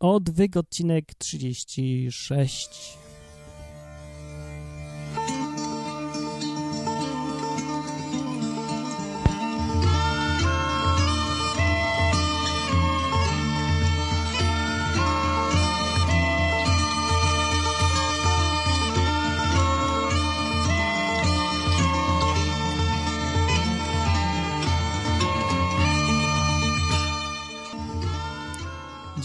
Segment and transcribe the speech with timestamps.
[0.00, 3.05] Odwyk, odcinek 36.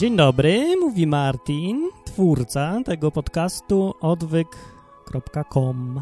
[0.02, 6.02] Dzień dobry, mówi Martin, twórca tego podcastu odwyk.com.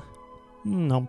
[0.65, 1.05] No.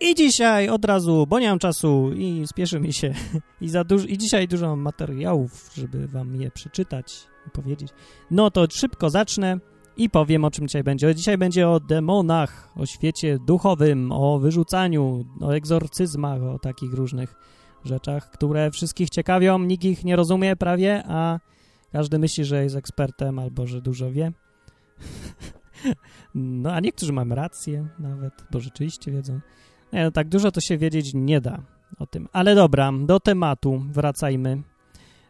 [0.00, 3.14] I dzisiaj od razu, bo nie mam czasu i spieszy mi się
[3.60, 7.90] i za dużo, i dzisiaj dużo mam materiałów, żeby wam je przeczytać i powiedzieć.
[8.30, 9.58] No to szybko zacznę
[9.96, 11.14] i powiem o czym dzisiaj będzie.
[11.14, 17.34] Dzisiaj będzie o demonach, o świecie duchowym, o wyrzucaniu, o egzorcyzmach, o takich różnych
[17.84, 21.38] rzeczach, które wszystkich ciekawią, nikt ich nie rozumie prawie, a
[21.94, 24.32] każdy myśli, że jest ekspertem albo że dużo wie.
[26.34, 29.40] No, a niektórzy mają rację nawet, bo rzeczywiście wiedzą.
[29.92, 31.62] Nie, no, tak dużo to się wiedzieć nie da
[31.98, 32.28] o tym.
[32.32, 34.62] Ale dobra, do tematu wracajmy.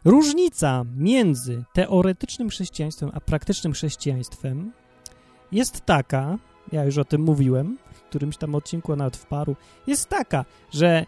[0.05, 4.71] Różnica między teoretycznym chrześcijaństwem a praktycznym chrześcijaństwem
[5.51, 6.37] jest taka,
[6.71, 9.55] ja już o tym mówiłem w którymś tam odcinku, nawet w paru,
[9.87, 11.05] jest taka, że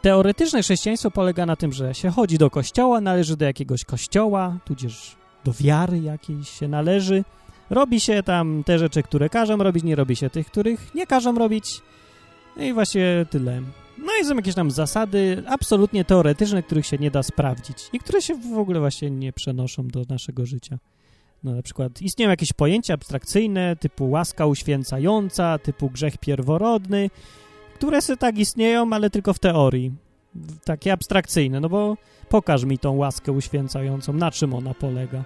[0.00, 5.16] Teoretyczne chrześcijaństwo polega na tym, że się chodzi do kościoła, należy do jakiegoś kościoła, tudzież
[5.44, 7.24] do wiary jakiejś się należy.
[7.70, 11.38] Robi się tam te rzeczy, które każą robić, nie robi się tych, których nie każą
[11.38, 11.80] robić.
[12.56, 13.62] No i właśnie tyle.
[13.98, 18.22] No i są jakieś tam zasady absolutnie teoretyczne, których się nie da sprawdzić i które
[18.22, 20.78] się w ogóle właśnie nie przenoszą do naszego życia.
[21.44, 27.10] No na przykład istnieją jakieś pojęcia abstrakcyjne typu łaska uświęcająca, typu grzech pierworodny,
[27.78, 29.92] które se tak istnieją, ale tylko w teorii.
[30.64, 31.96] Takie abstrakcyjne, no bo
[32.28, 35.24] pokaż mi tą łaskę uświęcającą, na czym ona polega.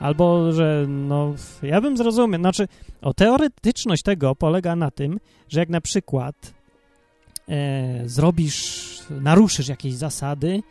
[0.00, 2.68] Albo, że no, ja bym zrozumiał, znaczy,
[3.02, 6.54] o teoretyczność tego polega na tym, że jak na przykład
[7.48, 10.62] e, zrobisz, naruszysz jakieś zasady,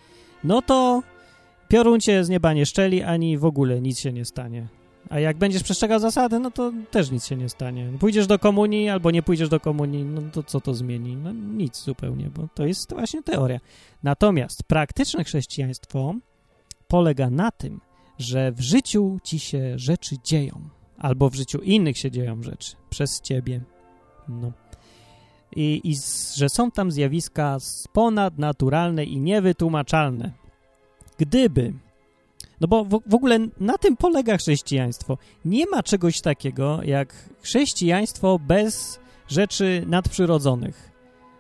[0.44, 1.04] no to
[1.68, 4.68] piorun cię z nieba nie szczeli, ani w ogóle nic się nie stanie.
[5.10, 7.92] A jak będziesz przestrzegał zasady, no to też nic się nie stanie.
[8.00, 11.16] Pójdziesz do komunii albo nie pójdziesz do komunii, no to co to zmieni?
[11.16, 13.60] No nic zupełnie, bo to jest właśnie teoria.
[14.04, 16.16] Natomiast praktyczne chrześcijaństwo
[16.88, 17.82] polega na tym,
[18.20, 23.22] że w życiu ci się rzeczy dzieją, albo w życiu innych się dzieją rzeczy przez
[23.22, 23.62] ciebie.
[24.28, 24.52] No.
[25.56, 25.96] I, i
[26.36, 27.58] że są tam zjawiska
[27.94, 30.32] ponadnaturalne i niewytłumaczalne.
[31.18, 31.74] Gdyby
[32.62, 35.18] no bo w, w, ogóle na tym polega chrześcijaństwo.
[35.46, 40.92] Nie ma czegoś takiego jak chrześcijaństwo bez rzeczy nadprzyrodzonych.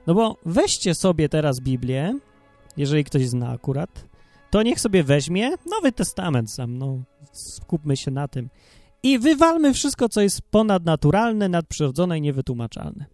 [0.07, 2.19] No bo weźcie sobie teraz Biblię,
[2.77, 4.05] jeżeli ktoś zna akurat,
[4.51, 6.99] to niech sobie weźmie Nowy Testament sam, no
[7.31, 8.49] skupmy się na tym.
[9.03, 13.05] I wywalmy wszystko, co jest ponadnaturalne, nadprzyrodzone i niewytłumaczalne.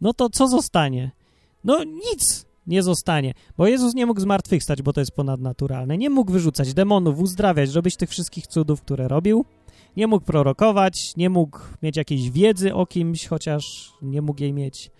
[0.00, 1.10] No to co zostanie?
[1.64, 3.34] No nic nie zostanie.
[3.56, 5.98] Bo Jezus nie mógł zmartwychwstać, bo to jest ponadnaturalne.
[5.98, 9.44] Nie mógł wyrzucać demonów, uzdrawiać, robić tych wszystkich cudów, które robił.
[9.96, 14.90] Nie mógł prorokować, nie mógł mieć jakiejś wiedzy o kimś, chociaż nie mógł jej mieć.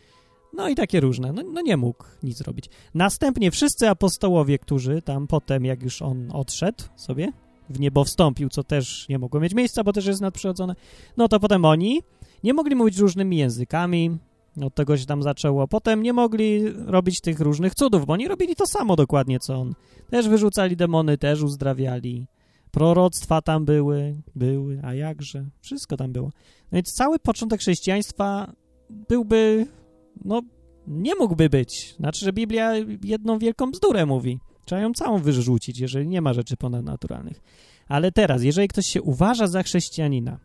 [0.52, 1.32] No i takie różne.
[1.32, 2.70] No, no nie mógł nic robić.
[2.94, 7.32] Następnie wszyscy apostołowie, którzy tam potem, jak już on odszedł sobie,
[7.70, 10.74] w niebo wstąpił, co też nie mogło mieć miejsca, bo też jest nadprzyrodzone,
[11.16, 12.02] no to potem oni
[12.44, 14.18] nie mogli mówić różnymi językami,
[14.66, 15.68] od tego się tam zaczęło.
[15.68, 19.74] Potem nie mogli robić tych różnych cudów, bo oni robili to samo dokładnie, co on.
[20.10, 22.26] Też wyrzucali demony, też uzdrawiali.
[22.70, 25.46] Proroctwa tam były, były, a jakże?
[25.60, 26.26] Wszystko tam było.
[26.72, 28.52] No więc cały początek chrześcijaństwa
[28.90, 29.66] byłby,
[30.24, 30.42] no,
[30.86, 31.94] nie mógłby być.
[31.98, 32.72] Znaczy, że Biblia
[33.04, 34.38] jedną wielką bzdurę mówi.
[34.64, 37.40] Trzeba ją całą wyrzucić, jeżeli nie ma rzeczy ponadnaturalnych.
[37.88, 40.38] Ale teraz, jeżeli ktoś się uważa za chrześcijanina,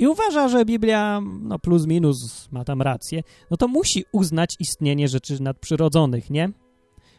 [0.00, 5.08] i uważa, że Biblia, no plus minus, ma tam rację, no to musi uznać istnienie
[5.08, 6.50] rzeczy nadprzyrodzonych, nie?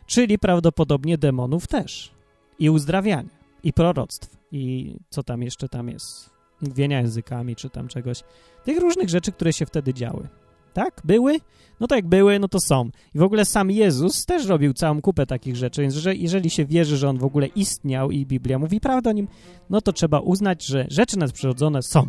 [0.05, 2.11] Czyli prawdopodobnie demonów też.
[2.59, 3.29] I uzdrawiania,
[3.63, 6.29] i proroctw, i co tam jeszcze tam jest,
[6.61, 8.23] mówienia językami, czy tam czegoś.
[8.63, 10.27] Tych różnych rzeczy, które się wtedy działy.
[10.73, 11.01] Tak?
[11.03, 11.39] Były?
[11.79, 12.89] No tak, były, no to są.
[13.15, 16.65] I w ogóle sam Jezus też robił całą kupę takich rzeczy, więc że jeżeli się
[16.65, 19.27] wierzy, że On w ogóle istniał i Biblia mówi prawdę o Nim,
[19.69, 22.07] no to trzeba uznać, że rzeczy nadprzyrodzone są.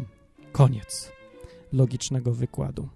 [0.53, 1.13] Koniec
[1.73, 2.89] logicznego wykładu.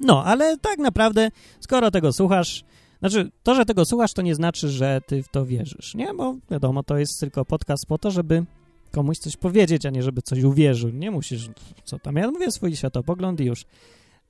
[0.00, 1.30] No, ale tak naprawdę,
[1.60, 2.64] skoro tego słuchasz,
[2.98, 6.14] znaczy, to, że tego słuchasz, to nie znaczy, że ty w to wierzysz, nie?
[6.14, 8.44] Bo wiadomo, to jest tylko podcast po to, żeby
[8.90, 10.90] komuś coś powiedzieć, a nie żeby coś uwierzył.
[10.90, 11.48] Nie musisz,
[11.84, 13.64] co tam, ja mówię swój światopogląd i już.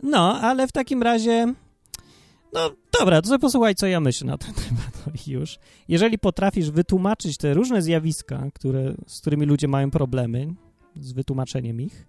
[0.02, 1.54] No, ale w takim razie,
[2.52, 2.70] no
[3.00, 5.58] dobra, to sobie posłuchaj, co ja myślę na ten temat no już.
[5.88, 10.54] Jeżeli potrafisz wytłumaczyć te różne zjawiska, które, z którymi ludzie mają problemy,
[11.00, 12.06] z wytłumaczeniem ich,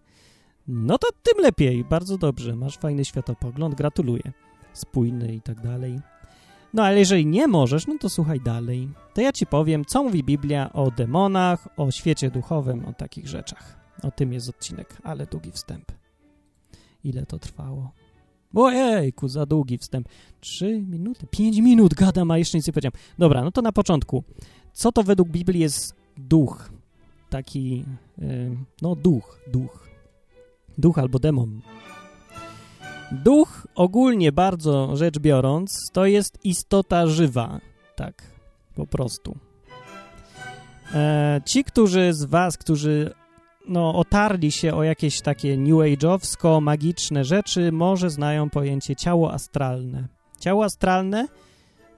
[0.68, 4.32] no to tym lepiej, bardzo dobrze, masz fajny światopogląd, gratuluję,
[4.74, 6.00] spójny i tak dalej.
[6.74, 8.90] No ale jeżeli nie możesz, no to słuchaj dalej.
[9.14, 13.78] To ja ci powiem, co mówi Biblia o demonach, o świecie duchowym, o takich rzeczach.
[14.04, 15.92] O tym jest odcinek, ale długi wstęp.
[17.04, 17.92] Ile to trwało?
[18.56, 20.10] Ojejku, za długi wstęp.
[20.40, 23.00] Trzy minuty, pięć minut gadam, a jeszcze nic nie powiedziałem.
[23.18, 24.24] Dobra, no to na początku.
[24.74, 26.72] Co to według Biblii jest duch?
[27.30, 27.86] Taki,
[28.18, 29.87] yy, no duch, duch.
[30.78, 31.62] Duch albo demon.
[33.12, 37.60] Duch, ogólnie bardzo rzecz biorąc, to jest istota żywa.
[37.96, 38.24] Tak,
[38.76, 39.38] po prostu.
[40.94, 43.14] E, ci, którzy z was, którzy
[43.68, 50.08] no, otarli się o jakieś takie new age'owsko, magiczne rzeczy, może znają pojęcie ciało astralne.
[50.40, 51.28] Ciało astralne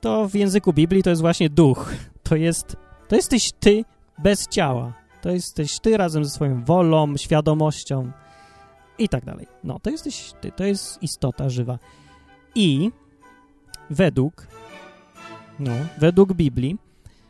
[0.01, 1.93] to w języku Biblii to jest właśnie duch.
[2.23, 2.75] To jest,
[3.07, 3.85] to jesteś ty
[4.17, 4.93] bez ciała.
[5.21, 8.11] To jesteś ty razem ze swoją wolą, świadomością
[8.99, 9.47] i tak dalej.
[9.63, 11.79] No, to jesteś ty, to jest istota żywa.
[12.55, 12.91] I
[13.89, 14.47] według,
[15.59, 16.77] no, według Biblii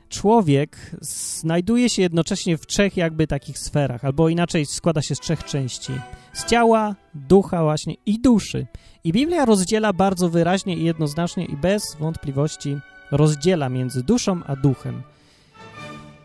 [0.09, 5.43] człowiek znajduje się jednocześnie w trzech jakby takich sferach, albo inaczej składa się z trzech
[5.43, 5.93] części.
[6.33, 8.67] Z ciała, ducha właśnie i duszy.
[9.03, 12.77] I Biblia rozdziela bardzo wyraźnie i jednoznacznie i bez wątpliwości
[13.11, 15.03] rozdziela między duszą a duchem.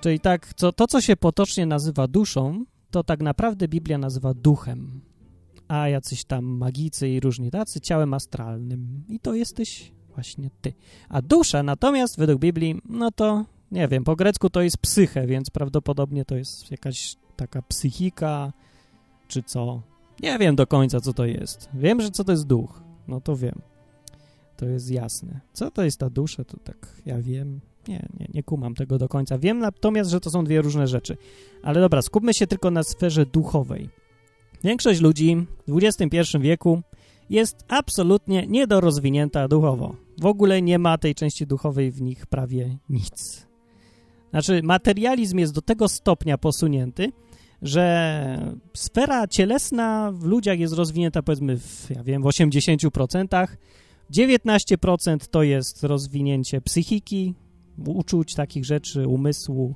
[0.01, 5.01] Czyli tak, co, to co się potocznie nazywa duszą, to tak naprawdę Biblia nazywa duchem.
[5.69, 9.05] A jacyś tam magicy i różni tacy ciałem astralnym.
[9.09, 10.73] I to jesteś właśnie ty.
[11.09, 15.51] A dusza natomiast według Biblii, no to nie wiem, po grecku to jest psyche, więc
[15.51, 18.53] prawdopodobnie to jest jakaś taka psychika,
[19.29, 19.83] czy co.
[20.23, 21.69] Nie wiem do końca, co to jest.
[21.75, 22.83] Wiem, że co to jest duch.
[23.09, 23.63] No to wiem.
[24.57, 25.41] To jest jasne.
[25.53, 27.61] Co to jest ta dusza, to tak ja wiem.
[27.89, 29.39] Nie, nie, nie kumam tego do końca.
[29.39, 31.17] Wiem natomiast, że to są dwie różne rzeczy.
[31.63, 33.89] Ale dobra, skupmy się tylko na sferze duchowej.
[34.65, 36.83] Większość ludzi w XXI wieku
[37.31, 39.97] jest absolutnie niedorozwinięta duchowo.
[40.21, 43.47] W ogóle nie ma tej części duchowej w nich prawie nic.
[44.31, 47.13] Znaczy, materializm jest do tego stopnia posunięty,
[47.63, 53.47] że sfera cielesna w ludziach jest rozwinięta powiedzmy w, ja wiem, w 80%,
[54.13, 57.35] 19% to jest rozwinięcie psychiki,
[57.87, 59.75] uczuć, takich rzeczy, umysłu.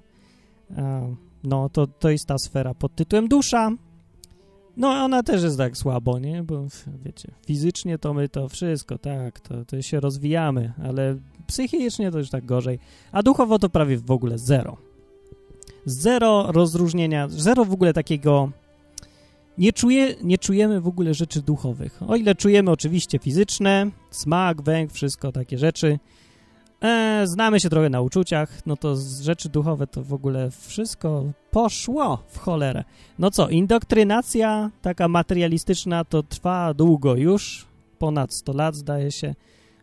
[1.45, 3.71] No, to, to jest ta sfera pod tytułem dusza.
[4.79, 6.43] No, ona też jest tak słabo, nie?
[6.43, 6.67] Bo
[7.05, 11.17] wiecie, fizycznie to my to wszystko, tak, to, to się rozwijamy, ale
[11.47, 12.79] psychicznie to już tak gorzej,
[13.13, 14.77] a duchowo to prawie w ogóle zero.
[15.85, 18.51] Zero rozróżnienia, zero w ogóle takiego...
[19.59, 22.01] Nie, czuje, nie czujemy w ogóle rzeczy duchowych.
[22.09, 25.99] O ile czujemy oczywiście fizyczne, smak, węch, wszystko takie rzeczy.
[26.83, 31.25] E, znamy się trochę na uczuciach, no to z rzeczy duchowe to w ogóle wszystko
[31.51, 32.85] poszło w cholerę.
[33.19, 37.67] No co, indoktrynacja taka materialistyczna to trwa długo już,
[37.99, 39.35] ponad 100 lat zdaje się.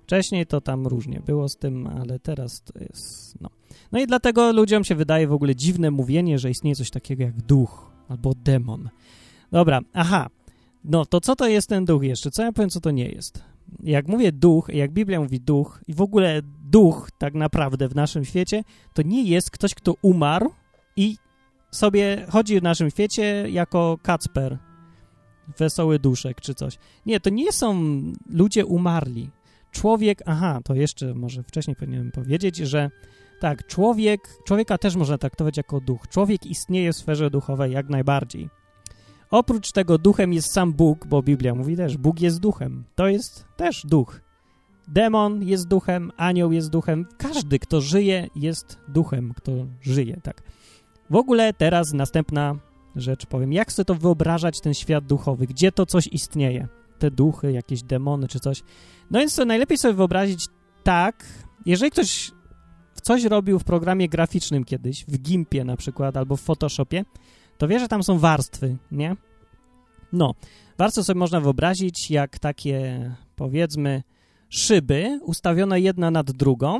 [0.03, 3.49] Wcześniej to tam różnie było z tym, ale teraz to jest, no.
[3.91, 7.41] No i dlatego ludziom się wydaje w ogóle dziwne mówienie, że istnieje coś takiego jak
[7.41, 8.89] duch albo demon.
[9.51, 10.29] Dobra, aha,
[10.83, 12.31] no to co to jest ten duch jeszcze?
[12.31, 13.43] Co ja powiem, co to nie jest?
[13.83, 16.41] Jak mówię duch, jak Biblia mówi duch i w ogóle
[16.75, 18.63] duch tak naprawdę w naszym świecie,
[18.93, 20.51] to nie jest ktoś, kto umarł
[20.95, 21.17] i
[21.71, 24.57] sobie chodzi w naszym świecie jako Kacper,
[25.57, 26.77] wesoły duszek czy coś.
[27.05, 27.75] Nie, to nie są
[28.29, 29.29] ludzie umarli
[29.71, 32.89] człowiek, aha, to jeszcze może wcześniej powinienem powiedzieć, że
[33.39, 36.07] tak, człowiek, człowieka też można traktować jako duch.
[36.07, 38.49] Człowiek istnieje w sferze duchowej jak najbardziej.
[39.31, 42.83] Oprócz tego duchem jest sam Bóg, bo Biblia mówi też, Bóg jest duchem.
[42.95, 44.24] To jest też duch.
[44.87, 47.05] Demon jest duchem, anioł jest duchem.
[47.17, 49.51] Każdy, kto żyje, jest duchem, kto
[49.81, 50.43] żyje, tak.
[51.09, 52.55] W ogóle teraz następna
[52.95, 53.53] rzecz powiem.
[53.53, 55.47] Jak sobie to wyobrażać, ten świat duchowy?
[55.47, 56.67] Gdzie to coś istnieje?
[56.99, 58.63] Te duchy, jakieś demony czy coś.
[59.11, 60.47] No więc to najlepiej sobie wyobrazić
[60.83, 61.25] tak,
[61.65, 62.31] jeżeli ktoś
[63.03, 67.05] coś robił w programie graficznym kiedyś, w Gimpie na przykład, albo w Photoshopie,
[67.57, 69.15] to wie, że tam są warstwy, nie?
[70.13, 70.33] No,
[70.77, 74.03] warstwy sobie można wyobrazić jak takie, powiedzmy,
[74.55, 76.79] szyby ustawione jedna nad drugą.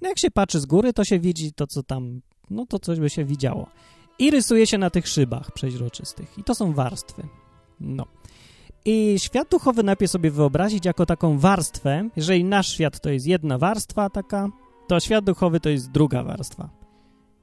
[0.00, 3.00] No jak się patrzy z góry, to się widzi to, co tam, no to coś
[3.00, 3.66] by się widziało.
[4.18, 6.38] I rysuje się na tych szybach przeźroczystych.
[6.38, 7.22] I to są warstwy.
[7.80, 8.06] No.
[8.84, 12.08] I świat duchowy najpierw sobie wyobrazić jako taką warstwę.
[12.16, 14.48] Jeżeli nasz świat to jest jedna warstwa taka,
[14.88, 16.70] to świat duchowy to jest druga warstwa.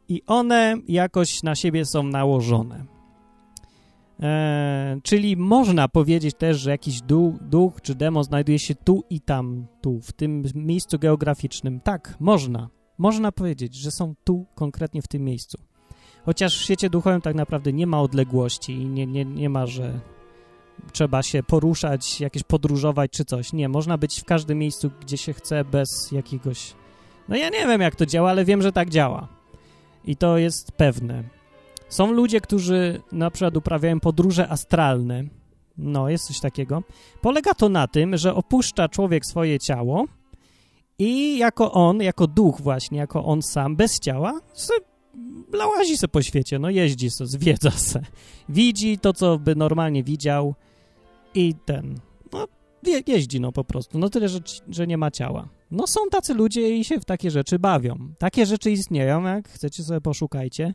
[0.07, 2.85] I one jakoś na siebie są nałożone.
[4.21, 9.21] Eee, czyli można powiedzieć też, że jakiś duch, duch czy demon znajduje się tu i
[9.21, 11.79] tam, tu, w tym miejscu geograficznym.
[11.79, 12.69] Tak, można.
[12.97, 15.57] Można powiedzieć, że są tu, konkretnie w tym miejscu.
[16.25, 19.99] Chociaż w świecie duchowym tak naprawdę nie ma odległości i nie, nie, nie ma, że
[20.91, 23.53] trzeba się poruszać, jakieś podróżować czy coś.
[23.53, 26.73] Nie, można być w każdym miejscu, gdzie się chce, bez jakiegoś...
[27.29, 29.27] No ja nie wiem, jak to działa, ale wiem, że tak działa.
[30.05, 31.23] I to jest pewne.
[31.91, 35.23] Są ludzie, którzy na przykład uprawiają podróże astralne.
[35.77, 36.83] No, jest coś takiego.
[37.21, 40.05] Polega to na tym, że opuszcza człowiek swoje ciało
[40.99, 44.73] i jako on, jako duch właśnie, jako on sam, bez ciała, se
[45.53, 48.01] lałazi se po świecie, no jeździ se, zwiedza se.
[48.49, 50.55] Widzi to, co by normalnie widział
[51.35, 51.99] i ten,
[52.33, 52.47] no
[52.83, 53.99] je, jeździ no po prostu.
[53.99, 55.49] No tyle, że, że nie ma ciała.
[55.71, 57.97] No są tacy ludzie i się w takie rzeczy bawią.
[58.17, 60.73] Takie rzeczy istnieją, jak chcecie sobie poszukajcie.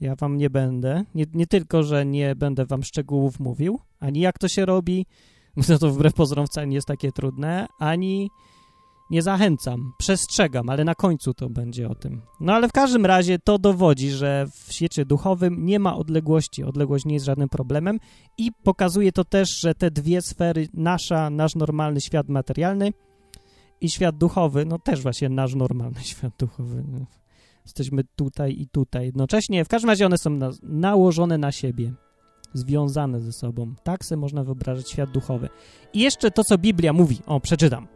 [0.00, 1.04] Ja wam nie będę.
[1.14, 5.06] Nie, nie tylko, że nie będę wam szczegółów mówił, ani jak to się robi,
[5.68, 8.30] no to wbrew pozorom wcale nie jest takie trudne, ani
[9.10, 12.22] nie zachęcam, przestrzegam, ale na końcu to będzie o tym.
[12.40, 16.64] No ale w każdym razie to dowodzi, że w świecie duchowym nie ma odległości.
[16.64, 18.00] Odległość nie jest żadnym problemem
[18.38, 22.92] i pokazuje to też, że te dwie sfery, nasza, nasz normalny świat materialny
[23.80, 26.84] i świat duchowy, no też właśnie nasz normalny świat duchowy.
[27.66, 29.64] Jesteśmy tutaj i tutaj jednocześnie.
[29.64, 31.92] W każdym razie one są na, nałożone na siebie,
[32.54, 33.74] związane ze sobą.
[33.82, 35.48] Tak sobie można wyobrazić świat duchowy.
[35.92, 37.18] I jeszcze to, co Biblia mówi.
[37.26, 37.86] O, przeczytam.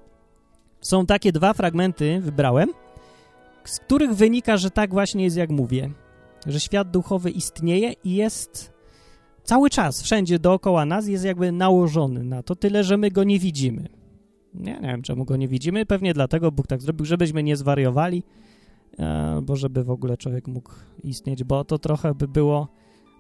[0.80, 2.70] Są takie dwa fragmenty, wybrałem,
[3.64, 5.90] z których wynika, że tak właśnie jest, jak mówię.
[6.46, 8.72] Że świat duchowy istnieje i jest
[9.42, 13.38] cały czas, wszędzie dookoła nas jest jakby nałożony na to, tyle, że my go nie
[13.38, 13.88] widzimy.
[14.54, 15.86] Nie, nie wiem, czemu go nie widzimy.
[15.86, 18.22] Pewnie dlatego Bóg tak zrobił, żebyśmy nie zwariowali,
[19.06, 20.72] albo żeby w ogóle człowiek mógł
[21.04, 22.68] istnieć, bo to trochę by było,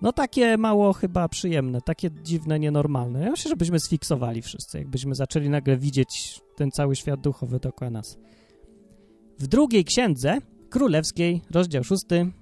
[0.02, 3.20] no takie mało chyba przyjemne, takie dziwne, nienormalne.
[3.20, 8.18] Ja myślę, żebyśmy sfiksowali wszyscy, jakbyśmy zaczęli nagle widzieć ten cały świat duchowy dookoła nas.
[9.38, 10.38] W drugiej księdze
[10.70, 12.32] królewskiej, rozdział szósty,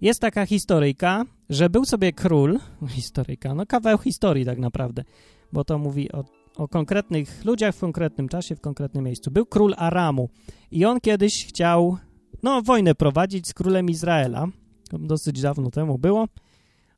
[0.00, 2.58] jest taka historyjka, że był sobie król,
[2.88, 5.04] historyjka, no kawał historii tak naprawdę,
[5.52, 6.24] bo to mówi o,
[6.56, 9.30] o konkretnych ludziach w konkretnym czasie, w konkretnym miejscu.
[9.30, 10.28] Był król Aramu
[10.70, 11.96] i on kiedyś chciał,
[12.42, 14.46] no, wojnę prowadzić z królem Izraela.
[14.92, 16.28] Dosyć dawno temu było.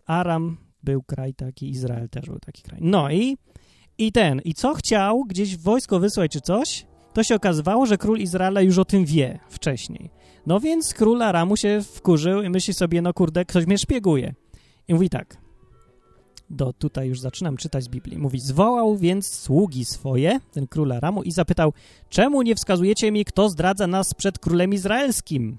[0.07, 2.81] Aram był kraj taki, Izrael też był taki kraj.
[2.83, 3.37] No i
[3.99, 8.19] i ten, i co chciał gdzieś wojsko wysłać czy coś, to się okazywało, że król
[8.19, 10.11] Izraela już o tym wie wcześniej.
[10.47, 14.35] No więc król Aramu się wkurzył i myśli sobie, no kurde, ktoś mnie szpieguje.
[14.89, 15.37] I mówi tak,
[16.51, 18.19] do, tutaj już zaczynam czytać z Biblii.
[18.19, 21.73] Mówi, zwołał więc sługi swoje, ten król Aramu, i zapytał,
[22.09, 25.59] czemu nie wskazujecie mi, kto zdradza nas przed królem izraelskim?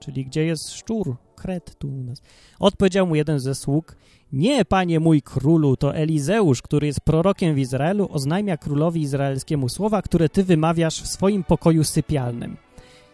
[0.00, 2.22] Czyli gdzie jest szczur, kret tu u nas.
[2.58, 3.96] Odpowiedział mu jeden ze sług,
[4.32, 10.02] nie, panie mój królu, to Elizeusz, który jest prorokiem w Izraelu, oznajmia królowi izraelskiemu słowa,
[10.02, 12.56] które ty wymawiasz w swoim pokoju sypialnym.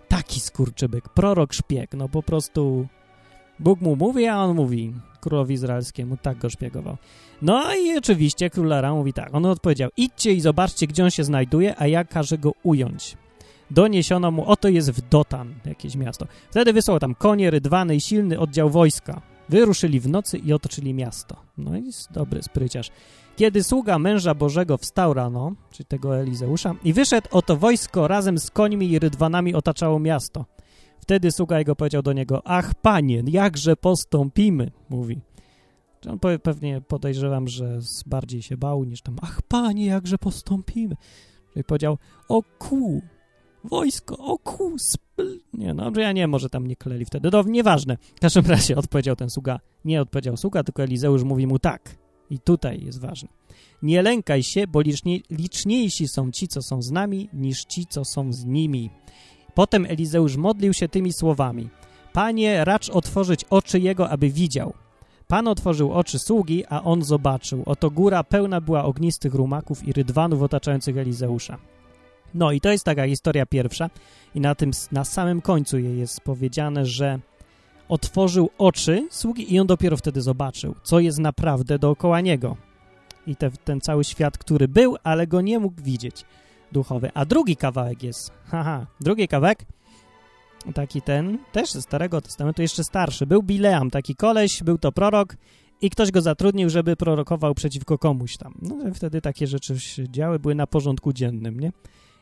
[0.08, 2.86] Taki skurczybyk, prorok szpieg, no po prostu
[3.60, 6.96] Bóg mu mówi, a on mówi królowi izraelskiemu, tak go szpiegował.
[7.42, 11.24] No i oczywiście król Aram mówi tak, on odpowiedział, idźcie i zobaczcie, gdzie on się
[11.24, 13.16] znajduje, a ja każę go ująć.
[13.70, 16.26] Doniesiono mu, oto jest w Dotan, jakieś miasto.
[16.50, 19.20] Wtedy wysłał tam konie, rydwany i silny oddział wojska.
[19.48, 21.36] Wyruszyli w nocy i otoczyli miasto.
[21.58, 22.90] No i dobry spryciarz.
[23.36, 28.50] Kiedy sługa męża Bożego wstał rano, czyli tego Elizeusza, i wyszedł, oto wojsko razem z
[28.50, 30.44] końmi i rydwanami otaczało miasto.
[31.10, 35.20] Wtedy sługa jego powiedział do niego, ach panie, jakże postąpimy, mówi.
[36.08, 40.96] On pewnie podejrzewam, że bardziej się bał niż tam, ach panie, jakże postąpimy.
[41.52, 41.98] Czyli powiedział,
[42.28, 43.02] o ku,
[43.64, 45.38] wojsko, o ku, spl...
[45.52, 47.28] Nie, no, że ja nie, może tam nie kleli wtedy.
[47.32, 47.96] No, nieważne.
[48.16, 49.60] W każdym razie odpowiedział ten sługa.
[49.84, 51.96] Nie odpowiedział sługa, tylko Elizeusz mówi mu tak.
[52.30, 53.28] I tutaj jest ważne.
[53.82, 58.04] Nie lękaj się, bo licznie, liczniejsi są ci, co są z nami, niż ci, co
[58.04, 58.90] są z nimi.
[59.54, 61.69] Potem Elizeusz modlił się tymi słowami.
[62.12, 64.73] Panie, racz otworzyć oczy jego, aby widział.
[65.28, 67.62] Pan otworzył oczy sługi, a on zobaczył.
[67.66, 71.59] Oto góra pełna była ognistych rumaków i rydwanów otaczających Elizeusza.
[72.35, 73.90] No i to jest taka historia pierwsza
[74.35, 77.19] i na tym, na samym końcu jej jest powiedziane, że
[77.88, 82.57] otworzył oczy sługi i on dopiero wtedy zobaczył, co jest naprawdę dookoła niego.
[83.26, 86.25] I te, ten cały świat, który był, ale go nie mógł widzieć
[86.72, 87.10] duchowy.
[87.14, 89.64] A drugi kawałek jest, haha, drugi kawałek,
[90.74, 93.26] taki ten, też ze Starego Testamentu, jeszcze starszy.
[93.26, 95.36] Był Bileam, taki koleś, był to prorok
[95.80, 98.54] i ktoś go zatrudnił, żeby prorokował przeciwko komuś tam.
[98.62, 101.72] No wtedy takie rzeczy się działy, były na porządku dziennym, nie?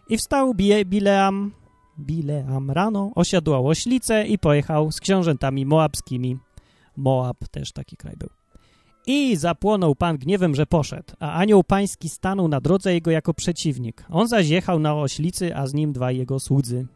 [0.09, 1.52] I wstał Bileam,
[1.99, 6.38] Bileam rano, osiadł oślicę i pojechał z książętami moabskimi.
[6.97, 8.38] Moab też taki kraj był.
[9.11, 14.05] I zapłonął Pan gniewem, że poszedł, a anioł pański stanął na drodze jego jako przeciwnik.
[14.11, 16.87] On zaś jechał na oślicy, a z nim dwa jego słudzy.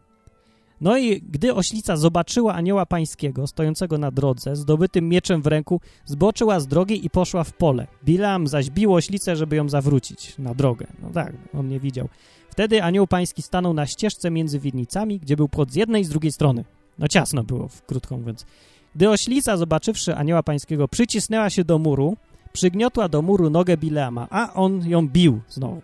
[0.80, 6.60] No i gdy oślica zobaczyła anioła pańskiego stojącego na drodze, zdobytym mieczem w ręku, zboczyła
[6.60, 7.86] z drogi i poszła w pole.
[8.04, 10.86] Bilam zaś bił oślicę, żeby ją zawrócić na drogę.
[11.02, 12.08] No tak, on nie widział.
[12.50, 16.08] Wtedy anioł pański stanął na ścieżce między winnicami, gdzie był płot z jednej i z
[16.08, 16.64] drugiej strony.
[16.98, 18.46] No ciasno było, krótko mówiąc.
[18.94, 22.16] Gdy oślica, zobaczywszy anioła pańskiego, przycisnęła się do muru,
[22.52, 25.82] przygniotła do muru nogę Bileama, a on ją bił znowu.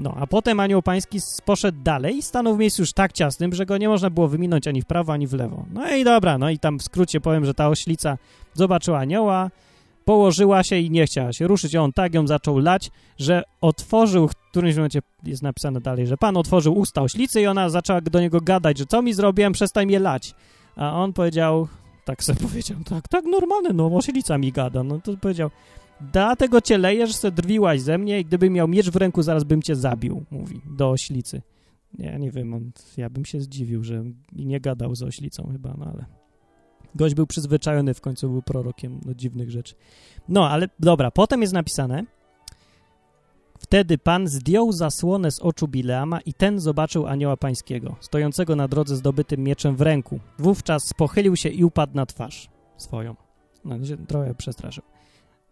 [0.00, 3.66] No, a potem anioł pański poszedł dalej i stanął w miejscu już tak ciasnym, że
[3.66, 5.64] go nie można było wyminąć ani w prawo, ani w lewo.
[5.72, 8.18] No i dobra, no i tam w skrócie powiem, że ta oślica
[8.54, 9.50] zobaczyła anioła,
[10.04, 11.76] położyła się i nie chciała się ruszyć.
[11.76, 16.36] On tak ją zaczął lać, że otworzył, w którymś momencie jest napisane dalej, że pan
[16.36, 19.98] otworzył usta oślicy i ona zaczęła do niego gadać, że co mi zrobiłem, przestań mnie
[19.98, 20.34] lać.
[20.76, 21.68] A on powiedział,
[22.04, 24.82] tak sobie powiedział, tak, tak normalne, no oślica mi gada.
[24.82, 25.50] No to powiedział,
[26.00, 29.44] Dlatego cię leję, że se drwiłaś ze mnie i gdybym miał miecz w ręku, zaraz
[29.44, 31.42] bym cię zabił, mówi, do oślicy.
[31.98, 35.86] Ja nie wiem, on, ja bym się zdziwił, że nie gadał z oślicą chyba, no
[35.86, 36.04] ale...
[36.94, 39.74] Gość był przyzwyczajony, w końcu był prorokiem do dziwnych rzeczy.
[40.28, 42.04] No, ale dobra, potem jest napisane
[43.64, 48.96] Wtedy Pan zdjął zasłonę z oczu Bileama i ten zobaczył anioła pańskiego, stojącego na drodze
[48.96, 50.20] zdobytym mieczem w ręku.
[50.38, 53.14] Wówczas pochylił się i upadł na twarz swoją.
[53.64, 54.84] No, się trochę przestraszył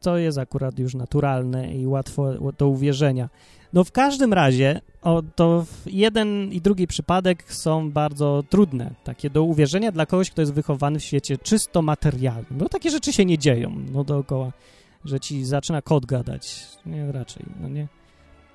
[0.02, 3.28] to jest akurat już naturalne i łatwo do uwierzenia.
[3.72, 9.42] No w każdym razie o, to jeden i drugi przypadek są bardzo trudne, takie do
[9.42, 12.58] uwierzenia dla kogoś, kto jest wychowany w świecie czysto materialnym.
[12.58, 14.52] No takie rzeczy się nie dzieją, no dookoła,
[15.04, 16.66] że ci zaczyna kod gadać.
[16.86, 17.88] Nie, raczej, no nie.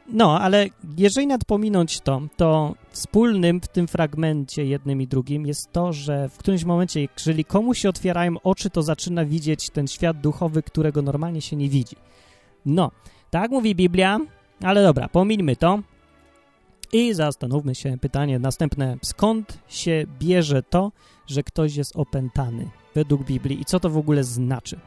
[0.07, 5.93] No, ale jeżeli nadpominąć to, to wspólnym w tym fragmencie jednym i drugim jest to,
[5.93, 10.63] że w którymś momencie, jeżeli komuś się otwierają oczy, to zaczyna widzieć ten świat duchowy,
[10.63, 11.95] którego normalnie się nie widzi.
[12.65, 12.91] No,
[13.29, 14.19] tak mówi Biblia,
[14.61, 15.79] ale dobra, pomińmy to
[16.93, 20.91] i zastanówmy się, pytanie następne, skąd się bierze to,
[21.27, 24.79] że ktoś jest opętany według Biblii i co to w ogóle znaczy?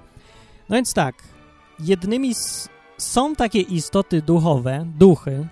[0.69, 1.15] No więc tak,
[1.81, 2.69] jednymi z
[3.01, 5.47] są takie istoty duchowe, duchy,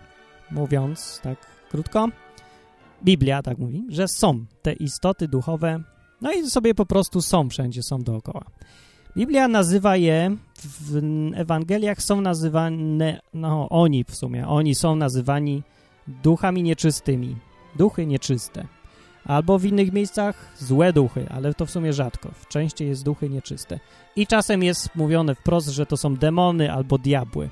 [0.50, 1.38] mówiąc tak
[1.70, 2.08] krótko,
[3.04, 5.82] Biblia tak mówi, że są te istoty duchowe,
[6.20, 8.44] no i sobie po prostu są wszędzie, są dookoła.
[9.16, 11.00] Biblia nazywa je, w
[11.34, 15.62] Ewangeliach są nazywane, no oni w sumie, oni są nazywani
[16.08, 17.36] duchami nieczystymi,
[17.76, 18.77] duchy nieczyste.
[19.24, 22.30] Albo w innych miejscach złe duchy, ale to w sumie rzadko.
[22.48, 23.78] Częściej jest duchy nieczyste.
[24.16, 27.48] I czasem jest mówione wprost, że to są demony albo diabły.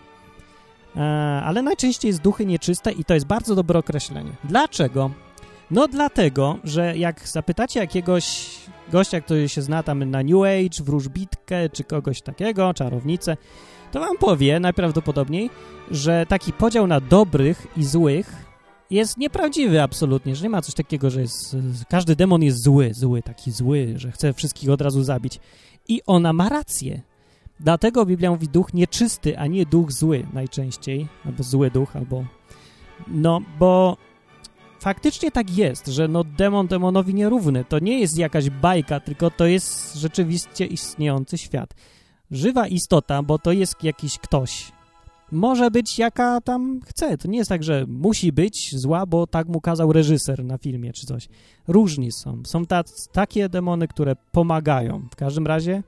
[0.97, 1.01] E,
[1.45, 4.31] ale najczęściej jest duchy nieczyste i to jest bardzo dobre określenie.
[4.45, 5.11] Dlaczego?
[5.71, 8.57] No dlatego, że jak zapytacie jakiegoś
[8.93, 13.37] gościa, który się zna tam na New Age, wróżbitkę czy kogoś takiego, czarownicę,
[13.93, 15.51] to wam powie najprawdopodobniej,
[15.91, 18.46] że taki podział na dobrych i złych
[18.91, 21.57] jest nieprawdziwy absolutnie, że nie ma coś takiego, że jest,
[21.89, 25.41] każdy demon jest zły, zły, taki zły, że chce wszystkich od razu zabić.
[25.89, 27.03] I ona ma rację.
[27.61, 32.25] Dlatego Biblia mówi duch nieczysty, a nie duch zły najczęściej, albo zły duch, albo...
[33.09, 33.97] No, bo
[34.81, 37.65] faktycznie tak jest, że no demon demonowi nierówny.
[37.65, 41.75] To nie jest jakaś bajka, tylko to jest rzeczywiście istniejący świat.
[42.31, 44.73] Żywa istota, bo to jest jakiś ktoś,
[45.33, 47.19] może być jaka tam chce.
[47.19, 50.93] To nie jest tak, że musi być zła, bo tak mu kazał reżyser na filmie
[50.93, 51.29] czy coś.
[51.69, 52.43] Różni są.
[52.45, 55.09] Są ta, takie demony, które pomagają.
[55.11, 55.83] W każdym razie,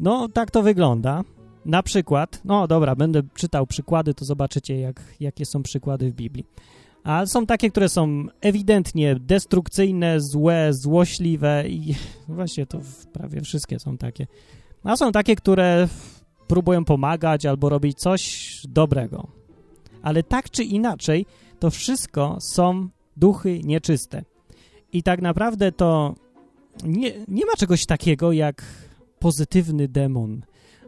[0.00, 1.24] no tak to wygląda.
[1.64, 6.46] Na przykład, no dobra, będę czytał przykłady, to zobaczycie, jak, jakie są przykłady w Biblii.
[7.04, 11.94] A są takie, które są ewidentnie destrukcyjne, złe, złośliwe i
[12.28, 12.80] właśnie to
[13.12, 14.26] prawie wszystkie są takie.
[14.84, 15.88] A są takie, które
[16.48, 19.28] próbują pomagać albo robić coś dobrego.
[20.02, 21.26] Ale tak czy inaczej,
[21.58, 24.24] to wszystko są duchy nieczyste.
[24.92, 26.14] I tak naprawdę to
[26.84, 28.62] nie, nie ma czegoś takiego jak
[29.18, 30.42] pozytywny demon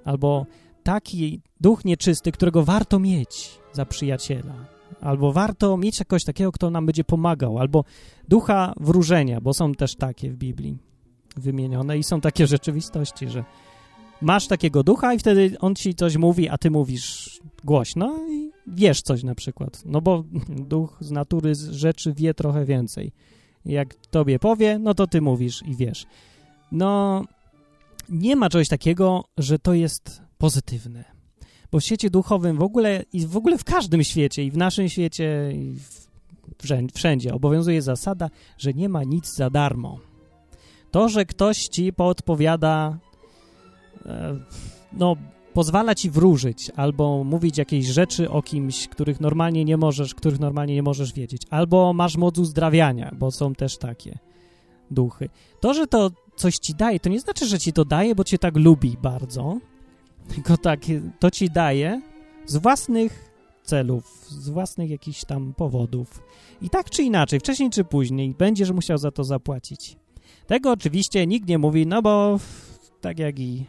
[0.05, 0.47] albo
[0.83, 4.55] taki duch nieczysty, którego warto mieć za przyjaciela.
[5.01, 7.59] Albo warto mieć jakoś takiego, kto nam będzie pomagał.
[7.59, 7.85] Albo
[8.29, 10.79] ducha wróżenia, bo są też takie w Biblii
[11.37, 13.45] wymienione i są takie rzeczywistości, że
[14.21, 19.03] masz takiego ducha i wtedy on ci coś mówi, a ty mówisz głośno i wiesz
[19.03, 19.83] coś na przykład.
[19.85, 20.25] No bo
[20.73, 23.13] duch z natury z rzeczy wie trochę więcej.
[23.65, 26.07] Jak tobie powie, no to ty mówisz i wiesz.
[26.73, 27.25] No,
[28.09, 31.05] nie ma czegoś takiego, że to jest pozytywne.
[31.73, 34.89] Bo w świecie duchowym w ogóle i w ogóle w każdym świecie i w naszym
[34.89, 35.77] świecie i
[36.95, 39.99] wszędzie obowiązuje zasada, że nie ma nic za darmo.
[40.91, 42.99] To, że ktoś ci podpowiada
[44.93, 45.17] no,
[45.55, 50.75] pozwala ci wróżyć albo mówić jakieś rzeczy o kimś, których normalnie nie możesz, których normalnie
[50.75, 54.19] nie możesz wiedzieć, albo masz moc uzdrawiania, bo są też takie
[54.91, 55.29] duchy.
[55.61, 58.39] To, że to coś ci daje, to nie znaczy, że ci to daje, bo cię
[58.39, 59.59] tak lubi bardzo,
[60.35, 60.81] tylko tak,
[61.19, 62.03] to ci daje
[62.47, 63.31] z własnych
[63.63, 66.23] celów, z własnych jakichś tam powodów.
[66.63, 69.97] I tak czy inaczej, wcześniej czy później, będziesz musiał za to zapłacić.
[70.47, 72.39] Tego oczywiście nikt nie mówi, no bo
[73.01, 73.65] tak jak i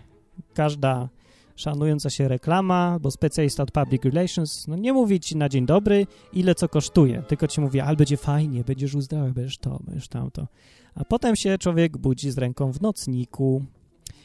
[0.53, 1.09] każda
[1.55, 6.07] szanująca się reklama, bo specjalista od public relations, no nie mówi ci na dzień dobry,
[6.33, 10.47] ile co kosztuje, tylko ci mówi, ale będzie fajnie, będziesz uzdrawiał, będziesz to, będziesz tamto.
[10.95, 13.65] A potem się człowiek budzi z ręką w nocniku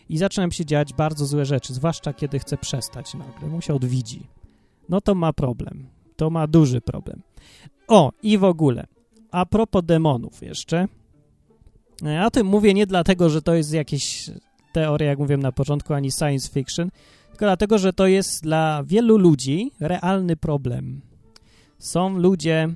[0.08, 4.26] i zaczynają się dziać bardzo złe rzeczy, zwłaszcza kiedy chce przestać nagle, mu się odwidzi.
[4.88, 7.22] No to ma problem, to ma duży problem.
[7.88, 8.87] O, i w ogóle,
[9.30, 10.88] a propos demonów jeszcze,
[12.24, 14.30] o tym mówię nie dlatego, że to jest jakieś
[14.74, 16.90] teoria, jak mówiłem na początku, ani science fiction,
[17.28, 21.00] tylko dlatego, że to jest dla wielu ludzi realny problem.
[21.78, 22.68] Są ludzie,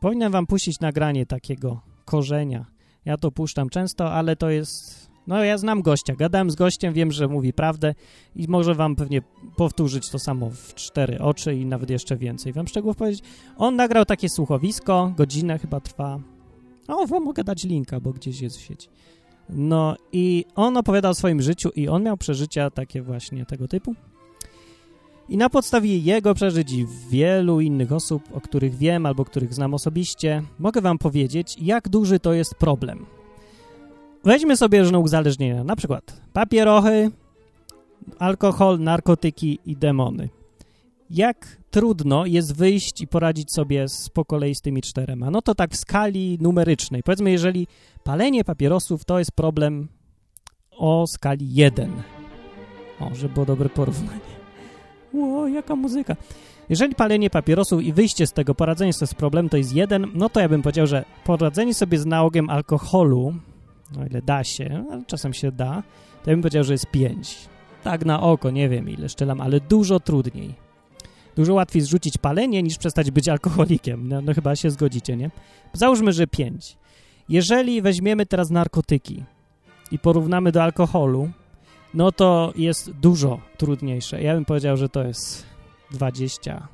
[0.00, 2.66] powinienem wam puścić nagranie takiego korzenia.
[3.04, 5.10] Ja to puszczam często, ale to jest...
[5.26, 7.94] No ja znam gościa, gadałem z gościem, wiem, że mówi prawdę
[8.36, 9.22] i może wam pewnie
[9.56, 13.24] powtórzyć to samo w cztery oczy i nawet jeszcze więcej wam szczegółów powiedzieć.
[13.56, 16.20] On nagrał takie słuchowisko, godzinę chyba trwa.
[16.88, 18.88] O, wam mogę dać linka, bo gdzieś jest w sieci.
[19.52, 23.94] No i on opowiadał o swoim życiu i on miał przeżycia takie właśnie tego typu.
[25.28, 29.74] I na podstawie jego przeżyć i wielu innych osób, o których wiem albo których znam
[29.74, 33.06] osobiście, mogę wam powiedzieć, jak duży to jest problem.
[34.24, 37.10] Weźmy sobie różne uzależnienia, na przykład papierochy,
[38.18, 40.28] alkohol, narkotyki i demony.
[41.10, 45.30] Jak trudno jest wyjść i poradzić sobie z, po kolei z tymi czterema?
[45.30, 47.02] No to tak w skali numerycznej.
[47.02, 47.66] Powiedzmy, jeżeli
[48.04, 49.88] palenie papierosów to jest problem
[50.70, 51.90] o skali 1.
[53.00, 54.20] O, żeby było dobre porównanie.
[55.12, 56.16] Ło, jaka muzyka.
[56.68, 60.28] Jeżeli palenie papierosów i wyjście z tego, poradzenie sobie z problemem to jest jeden, no
[60.28, 63.34] to ja bym powiedział, że poradzenie sobie z nałogiem alkoholu,
[64.00, 65.82] o ile da się, ale czasem się da,
[66.24, 67.48] to ja bym powiedział, że jest pięć.
[67.84, 70.69] Tak na oko, nie wiem ile szczelam, ale dużo trudniej.
[71.36, 74.08] Dużo łatwiej zrzucić palenie niż przestać być alkoholikiem.
[74.08, 75.30] No, no chyba się zgodzicie, nie?
[75.72, 76.76] Załóżmy, że pięć.
[77.28, 79.24] Jeżeli weźmiemy teraz narkotyki
[79.90, 81.30] i porównamy do alkoholu,
[81.94, 84.22] no to jest dużo trudniejsze.
[84.22, 85.46] Ja bym powiedział, że to jest
[85.90, 86.68] 20,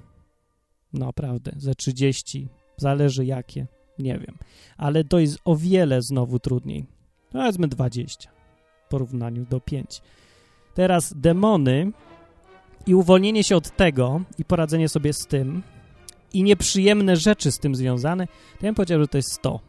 [0.92, 3.66] naprawdę, ze 30, zależy jakie,
[3.98, 4.38] nie wiem.
[4.76, 6.86] Ale to jest o wiele znowu trudniej.
[7.30, 8.30] Powiedzmy 20
[8.86, 10.02] w porównaniu do 5.
[10.74, 11.92] Teraz demony
[12.86, 15.62] i uwolnienie się od tego i poradzenie sobie z tym
[16.32, 19.60] i nieprzyjemne rzeczy z tym związane, to ja bym powiedział, że to jest 100.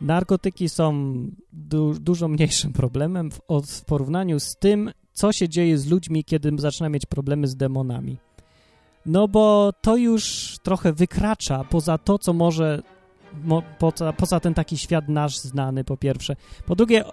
[0.00, 1.14] Narkotyki są
[1.52, 6.52] du dużo mniejszym problemem w, w porównaniu z tym, co się dzieje z ludźmi, kiedy
[6.56, 8.16] zaczyna mieć problemy z demonami.
[9.06, 12.82] No bo to już trochę wykracza poza to, co może,
[13.44, 16.36] mo, poza, poza ten taki świat nasz znany, po pierwsze.
[16.66, 17.12] Po drugie, e,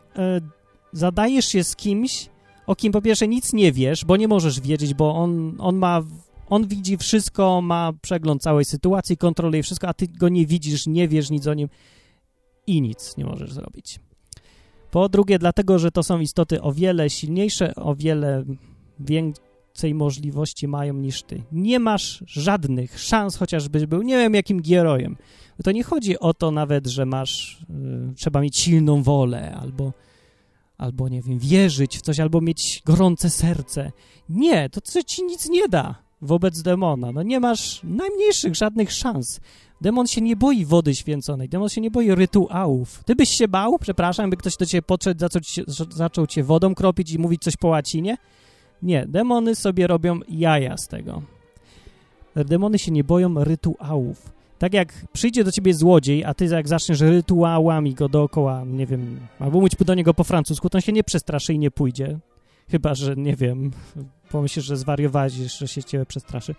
[0.94, 2.30] zadajesz się z kimś,
[2.68, 6.04] o kim po pierwsze nic nie wiesz, bo nie możesz wiedzieć, bo on, on ma,
[6.50, 11.08] on widzi wszystko, ma przegląd całej sytuacji, kontroluje wszystko, a ty go nie widzisz, nie
[11.08, 11.70] wiesz nic o nim
[12.68, 14.00] i nic nie możesz zrobić.
[14.92, 18.44] Po drugie, dlatego, że to są istoty o wiele silniejsze, o wiele
[19.00, 21.44] więcej możliwości mają niż ty.
[21.52, 25.18] Nie masz żadnych szans, chociażbyś był, nie wiem, jakim gierojem.
[25.64, 27.62] To nie chodzi o to nawet, że masz,
[28.12, 29.94] y, trzeba mieć silną wolę albo,
[30.78, 33.92] albo, nie wiem, wierzyć w coś, albo mieć gorące serce.
[34.30, 37.12] Nie, to ci nic nie da wobec demona.
[37.12, 39.40] No nie masz najmniejszych żadnych szans.
[39.82, 43.04] Demon się nie boi wody święconej, demon się nie boi rytuałów.
[43.04, 46.76] Ty byś się bał, przepraszam, by ktoś do ciebie podszedł, zaczął, cię, zaczął cię wodą
[46.76, 48.18] kropić i mówić coś po łacinie?
[48.82, 51.22] Nie, demony sobie robią jaja z tego.
[52.36, 54.37] Demony się nie boją rytuałów.
[54.60, 59.20] Tak jak przyjdzie do ciebie złodziej, a ty jak zaczniesz rytuałami go dookoła, nie wiem,
[59.40, 62.20] albo mówić do niego po francusku, to on się nie przestraszy i nie pójdzie.
[62.72, 63.72] Chyba, że, nie wiem,
[64.30, 66.56] pomyślisz, że zwariowałeś, że się ciebie przestraszy.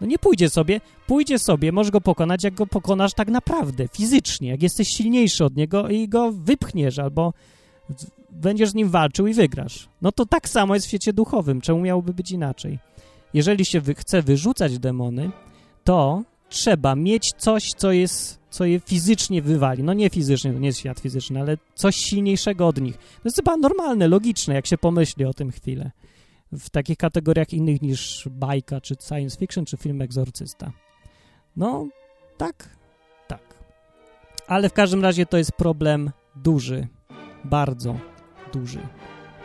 [0.00, 4.48] No nie pójdzie sobie, pójdzie sobie, możesz go pokonać, jak go pokonasz tak naprawdę, fizycznie,
[4.48, 7.32] jak jesteś silniejszy od niego i go wypchniesz, albo
[8.30, 9.88] będziesz z nim walczył i wygrasz.
[10.02, 12.78] No to tak samo jest w świecie duchowym, czemu miałoby być inaczej?
[13.34, 15.30] Jeżeli się wy chce wyrzucać demony,
[15.84, 19.82] to trzeba mieć coś, co jest, co je fizycznie wywali.
[19.82, 22.96] No nie fizycznie, to nie jest świat fizyczny, ale coś silniejszego od nich.
[22.96, 25.90] To jest chyba normalne, logiczne, jak się pomyśli o tym chwilę
[26.52, 30.72] w takich kategoriach innych niż bajka, czy science fiction, czy film Egzorcysta.
[31.56, 31.88] No,
[32.36, 32.76] tak,
[33.26, 33.42] tak.
[34.46, 36.86] Ale w każdym razie to jest problem duży,
[37.44, 37.98] bardzo
[38.52, 38.80] duży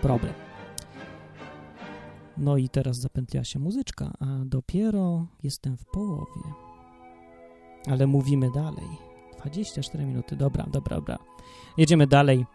[0.01, 0.33] problem.
[2.37, 6.72] No i teraz zapętliła się muzyczka, a dopiero jestem w połowie.
[7.88, 8.88] Ale mówimy dalej.
[9.39, 11.17] 24 minuty, dobra, dobra, dobra.
[11.78, 12.46] Jedziemy dalej.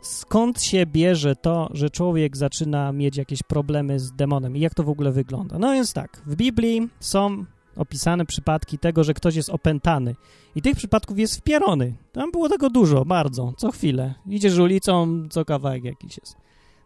[0.00, 4.84] Skąd się bierze to, że człowiek zaczyna mieć jakieś problemy z demonem i jak to
[4.84, 5.58] w ogóle wygląda?
[5.58, 7.44] No więc tak, w Biblii są
[7.76, 10.14] opisane przypadki tego, że ktoś jest opętany.
[10.54, 11.94] I tych przypadków jest wpierony.
[12.12, 14.14] Tam było tego dużo, bardzo, co chwilę.
[14.26, 16.36] Idziesz ulicą, co kawałek jakiś jest.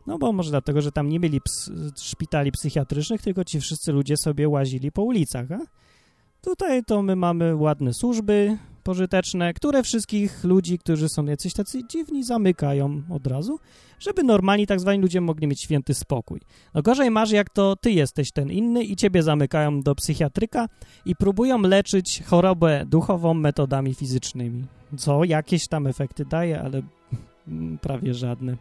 [0.06, 1.70] No bo może dlatego, że tam nie mieli ps
[2.02, 5.58] szpitali psychiatrycznych, tylko ci wszyscy ludzie sobie łazili po ulicach, a?
[6.42, 12.24] Tutaj to my mamy ładne służby pożyteczne, które wszystkich ludzi, którzy są jacyś tacy dziwni,
[12.24, 13.58] zamykają od razu,
[13.98, 16.40] żeby normalni tak zwani ludzie mogli mieć święty spokój.
[16.74, 20.68] No gorzej masz, jak to ty jesteś ten inny i ciebie zamykają do psychiatryka
[21.06, 24.64] i próbują leczyć chorobę duchową metodami fizycznymi.
[24.96, 26.82] Co jakieś tam efekty daje, ale
[27.80, 28.56] prawie żadne.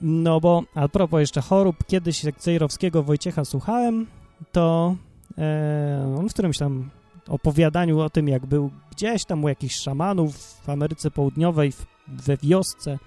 [0.00, 4.06] No bo, a propos jeszcze chorób, kiedyś Cejrowskiego Wojciecha słuchałem,
[4.52, 4.96] to
[5.36, 6.90] w którymś tam
[7.28, 12.36] opowiadaniu o tym, jak był gdzieś tam u jakichś szamanów w Ameryce Południowej, w, we
[12.36, 12.98] wiosce,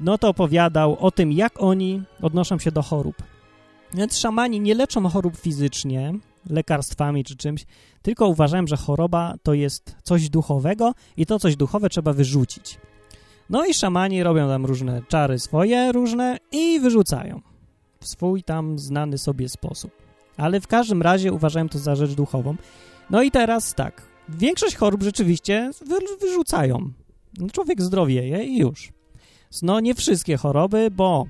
[0.00, 3.16] no to opowiadał o tym, jak oni odnoszą się do chorób.
[3.94, 6.14] Więc szamani nie leczą chorób fizycznie,
[6.50, 7.66] lekarstwami czy czymś,
[8.02, 12.78] tylko uważają, że choroba to jest coś duchowego i to coś duchowe trzeba wyrzucić.
[13.50, 17.40] No i szamani robią tam różne czary swoje, różne i wyrzucają
[18.00, 20.09] w swój tam znany sobie sposób.
[20.40, 22.56] Ale w każdym razie uważają to za rzecz duchową.
[23.10, 26.90] No i teraz tak, większość chorób rzeczywiście wy, wyrzucają.
[27.52, 28.92] Człowiek zdrowieje i już.
[29.62, 31.26] No nie wszystkie choroby, bo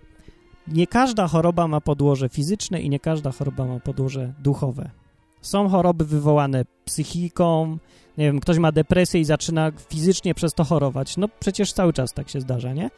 [0.68, 4.90] nie każda choroba ma podłoże fizyczne i nie każda choroba ma podłoże duchowe.
[5.42, 7.78] Są choroby wywołane psychiką,
[8.18, 11.16] nie wiem, ktoś ma depresję i zaczyna fizycznie przez to chorować.
[11.16, 12.90] No przecież cały czas tak się zdarza, nie?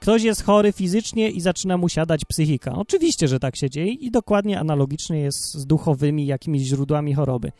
[0.00, 2.72] Ktoś jest chory fizycznie i zaczyna mu siadać psychika.
[2.72, 7.52] Oczywiście, że tak się dzieje i dokładnie analogicznie jest z duchowymi jakimiś źródłami choroby.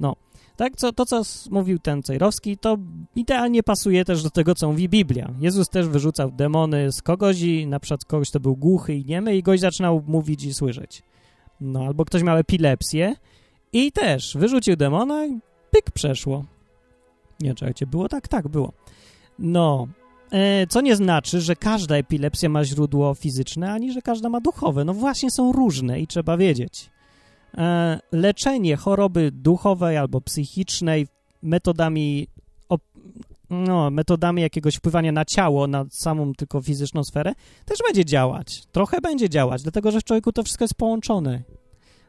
[0.00, 0.16] No,
[0.56, 2.76] tak, co, to co mówił ten Cejrowski, to
[3.16, 5.30] idealnie pasuje też do tego, co mówi Biblia.
[5.40, 9.36] Jezus też wyrzucał demony z kogoś i na przykład kogoś, to był głuchy i niemy
[9.36, 11.02] i goś zaczynał mówić i słyszeć.
[11.60, 13.16] No, albo ktoś miał epilepsję
[13.72, 15.38] i też wyrzucił demona i
[15.70, 16.44] pyk, przeszło.
[17.40, 18.28] Nie, czekajcie, było tak?
[18.28, 18.72] Tak, było.
[19.38, 19.88] No,
[20.68, 24.84] co nie znaczy, że każda epilepsja ma źródło fizyczne, ani że każda ma duchowe.
[24.84, 26.90] No właśnie są różne i trzeba wiedzieć.
[27.58, 31.06] E, leczenie choroby duchowej albo psychicznej
[31.42, 32.26] metodami
[33.50, 37.32] no, metodami jakiegoś wpływania na ciało, na samą tylko fizyczną sferę,
[37.64, 38.62] też będzie działać.
[38.72, 41.42] Trochę będzie działać, dlatego że w człowieku to wszystko jest połączone.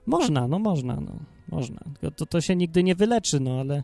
[0.05, 1.11] Można, no można, no,
[1.47, 1.79] można.
[2.15, 3.83] To, to się nigdy nie wyleczy, no ale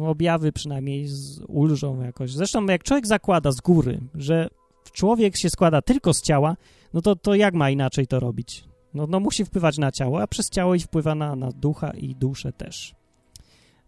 [0.00, 1.08] objawy przynajmniej
[1.48, 2.32] ulżą jakoś.
[2.32, 4.48] Zresztą jak człowiek zakłada z góry, że
[4.92, 6.56] człowiek się składa tylko z ciała,
[6.94, 8.64] no to, to jak ma inaczej to robić?
[8.94, 12.14] No, no musi wpływać na ciało, a przez ciało i wpływa na, na ducha i
[12.14, 12.94] duszę też.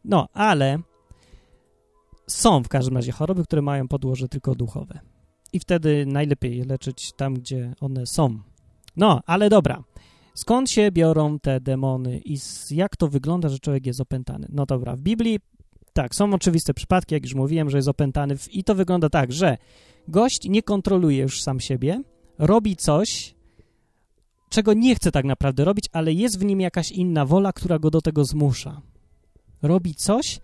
[0.05, 0.79] No, ale
[2.27, 5.01] są w każdym razie choroby, które mają podłoże tylko duchowe.
[5.53, 8.39] I wtedy najlepiej je leczyć tam, gdzie one są.
[8.97, 9.85] No, ale dobra.
[10.35, 12.39] Skąd się biorą te demony i
[12.71, 14.47] jak to wygląda, że człowiek jest opętany?
[14.51, 15.41] No dobra, w Biblii
[15.93, 18.55] tak, są oczywiste przypadki, jak już mówiłem, że jest opętany w...
[18.55, 19.59] i to wygląda tak, że
[20.09, 22.03] gość nie kontroluje już sam siebie,
[22.39, 23.35] robi coś,
[24.49, 27.91] czego nie chce tak naprawdę robić, ale jest w nim jakaś inna wola, która go
[27.91, 28.81] do tego zmusza.
[29.63, 30.41] Robi coś,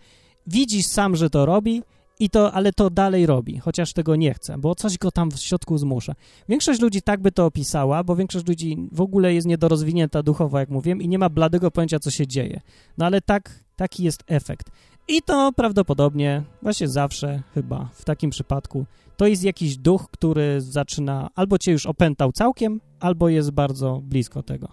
[0.46, 1.82] widzisz sam, że to robi,
[2.20, 5.38] i to, ale to dalej robi, chociaż tego nie chce, bo coś go tam w
[5.38, 6.14] środku zmusza.
[6.48, 10.68] Większość ludzi tak by to opisała, bo większość ludzi w ogóle jest niedorozwinięta duchowo, jak
[10.68, 12.60] mówiłem, i nie ma bladego pojęcia, co się dzieje.
[12.98, 14.70] No ale tak, taki jest efekt.
[15.08, 21.30] I to prawdopodobnie, właśnie zawsze chyba w takim przypadku, to jest jakiś duch, który zaczyna,
[21.34, 24.68] albo cię już opętał całkiem, albo jest bardzo blisko tego,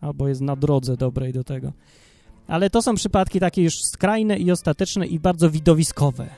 [0.00, 1.72] albo jest na drodze dobrej do tego.
[2.46, 6.28] Ale to są przypadki takie już skrajne i ostateczne i bardzo widowiskowe.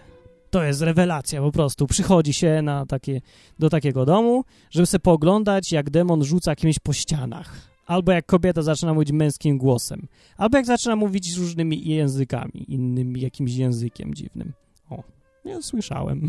[0.50, 1.86] To jest rewelacja po prostu.
[1.86, 3.20] Przychodzi się na takie,
[3.58, 8.62] do takiego domu, żeby sobie pooglądać, jak demon rzuca kimś po ścianach albo jak kobieta
[8.62, 14.52] zaczyna mówić męskim głosem, albo jak zaczyna mówić różnymi językami, innym jakimś językiem dziwnym.
[14.90, 15.02] O,
[15.44, 16.28] nie słyszałem.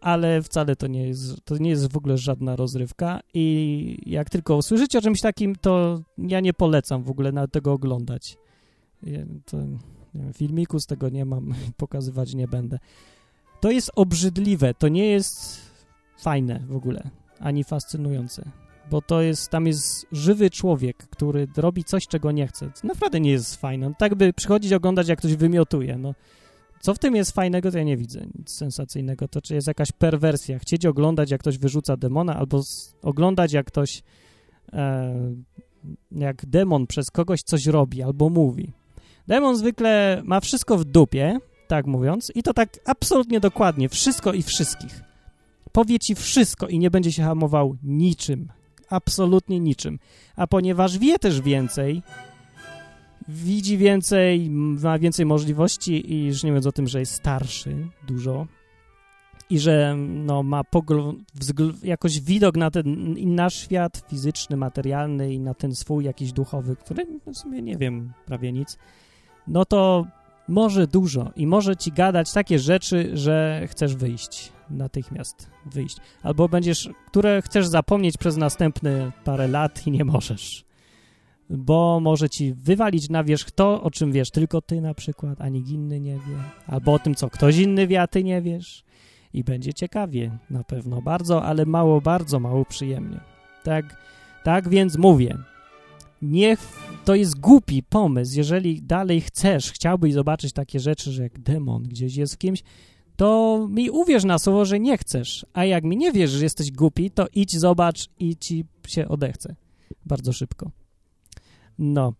[0.00, 4.56] Ale wcale to nie jest, to nie jest w ogóle żadna rozrywka i jak tylko
[4.56, 8.36] usłyszycie o czymś takim, to ja nie polecam w ogóle tego oglądać.
[9.44, 9.58] To,
[10.14, 12.78] wiem, filmiku z tego nie mam, pokazywać nie będę.
[13.60, 15.60] To jest obrzydliwe, to nie jest
[16.18, 22.06] fajne w ogóle, ani fascynujące bo to jest, tam jest żywy człowiek, który robi coś,
[22.06, 22.70] czego nie chce.
[22.84, 23.88] Naprawdę nie jest fajne.
[23.88, 26.14] No, tak by przychodzić, oglądać, jak ktoś wymiotuje, no.
[26.80, 29.28] Co w tym jest fajnego, to ja nie widzę nic sensacyjnego.
[29.28, 30.58] To czy jest jakaś perwersja.
[30.58, 32.62] Chcieć oglądać, jak ktoś wyrzuca demona, albo
[33.02, 34.02] oglądać, jak ktoś
[34.72, 35.14] e,
[36.12, 38.72] jak demon przez kogoś coś robi albo mówi.
[39.26, 44.42] Demon zwykle ma wszystko w dupie, tak mówiąc, i to tak absolutnie dokładnie, wszystko i
[44.42, 45.00] wszystkich.
[45.72, 48.48] Powie ci wszystko i nie będzie się hamował niczym,
[48.90, 49.98] absolutnie niczym.
[50.36, 52.02] A ponieważ wie też więcej,
[53.28, 58.46] widzi więcej, ma więcej możliwości i już nie mówiąc o tym, że jest starszy dużo
[59.50, 60.62] i że no, ma
[61.82, 67.06] jakoś widok na ten nasz świat fizyczny, materialny i na ten swój jakiś duchowy, który
[67.32, 68.78] w sumie nie wiem prawie nic,
[69.48, 70.06] no to
[70.48, 75.96] może dużo i może ci gadać takie rzeczy, że chcesz wyjść natychmiast, wyjść.
[76.22, 80.64] Albo będziesz, które chcesz zapomnieć przez następne parę lat i nie możesz.
[81.50, 85.48] Bo może ci wywalić na wierzch to, o czym wiesz tylko ty na przykład, a
[85.48, 86.36] nikt inny nie wie.
[86.66, 88.84] Albo o tym, co ktoś inny wie, a ty nie wiesz.
[89.32, 93.20] I będzie ciekawie, na pewno bardzo, ale mało, bardzo mało przyjemnie.
[93.62, 93.96] Tak,
[94.44, 95.38] tak więc mówię,
[96.22, 96.60] niech
[97.04, 102.16] to jest głupi pomysł, jeżeli dalej chcesz, chciałbyś zobaczyć takie rzeczy, że jak demon gdzieś
[102.16, 102.62] jest w kimś,
[103.16, 106.72] to mi uwierz na słowo, że nie chcesz, a jak mi nie wiesz, że jesteś
[106.72, 109.56] głupi, to idź, zobacz i ci się odechce.
[110.06, 110.70] Bardzo szybko.
[111.78, 112.12] No.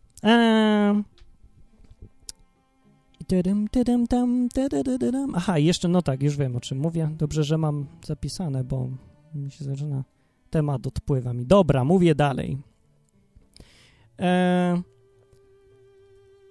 [5.34, 7.10] Aha, jeszcze, no tak, już wiem, o czym mówię.
[7.18, 8.88] Dobrze, że mam zapisane, bo
[9.34, 10.04] mi się zaczyna...
[10.50, 11.46] Temat odpływa mi.
[11.46, 12.58] Dobra, mówię dalej.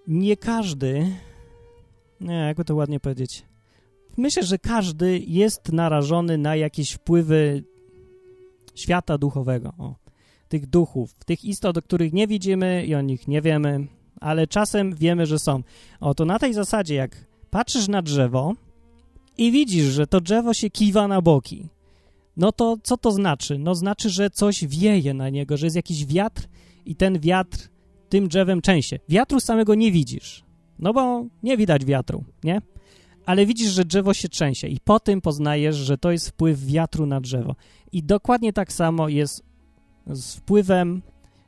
[0.08, 1.16] Nie każdy,
[2.22, 3.46] nie, jakby to ładnie powiedzieć,
[4.18, 7.64] myślę, że każdy jest narażony na jakieś wpływy
[8.76, 9.96] świata duchowego, o,
[10.48, 13.88] tych duchów, tych istot, o których nie widzimy i o nich nie wiemy,
[14.22, 15.64] ale czasem wiemy, że są.
[16.00, 18.54] O, to na tej zasadzie, jak patrzysz na drzewo
[19.38, 21.70] i widzisz, że to drzewo się kiwa na boki,
[22.38, 23.58] no to co to znaczy?
[23.58, 26.48] No znaczy, że coś wieje na niego, że jest jakiś wiatr
[26.86, 27.70] i ten wiatr
[28.10, 29.00] tym drzewem częściej.
[29.10, 30.44] Wiatru samego nie widzisz,
[30.80, 32.62] no bo nie widać wiatru, nie?
[33.26, 37.06] Ale widzisz, że drzewo się trzęsie i po tym poznajesz, że to jest wpływ wiatru
[37.06, 37.56] na drzewo.
[37.92, 39.44] I dokładnie tak samo jest
[40.08, 41.02] z wpływem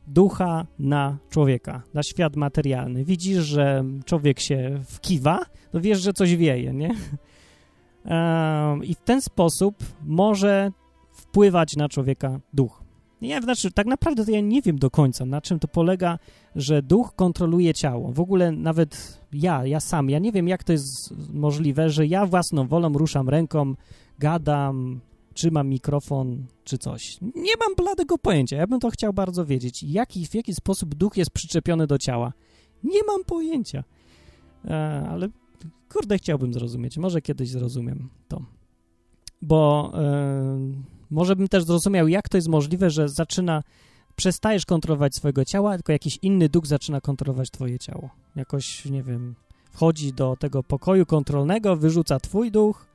[0.07, 3.05] ducha na człowieka, na świat materialny.
[3.05, 5.39] Widzisz, że człowiek się wkiwa,
[5.71, 6.95] to wiesz, że coś wieje, nie?
[8.89, 10.71] I w ten sposób może
[11.11, 12.84] wpływać na człowieka duch.
[13.21, 16.19] Ja, znaczy, tak naprawdę to ja nie wiem do końca, na czym to polega,
[16.55, 18.11] że duch kontroluje ciało.
[18.11, 22.25] W ogóle nawet ja, ja sam, ja nie wiem, jak to jest możliwe, że ja
[22.25, 23.75] własną wolą ruszam ręką,
[24.19, 25.01] gadam,
[25.33, 27.17] trzymam mikrofon czy coś.
[27.21, 28.57] Nie mam bladego pojęcia.
[28.57, 29.83] Ja bym to chciał bardzo wiedzieć.
[29.83, 32.33] Jaki, w jaki sposób duch jest przyczepiony do ciała?
[32.83, 33.83] Nie mam pojęcia.
[34.65, 35.29] E, ale
[35.93, 36.97] kurde, chciałbym zrozumieć.
[36.97, 38.41] Może kiedyś zrozumiem to.
[39.41, 39.91] Bo...
[39.93, 43.63] E, może bym też zrozumiał, jak to jest możliwe, że zaczyna,
[44.15, 48.09] przestajesz kontrolować swojego ciała, tylko jakiś inny duch zaczyna kontrolować twoje ciało.
[48.35, 49.35] Jakoś, nie wiem,
[49.71, 52.85] wchodzi do tego pokoju kontrolnego, wyrzuca twój duch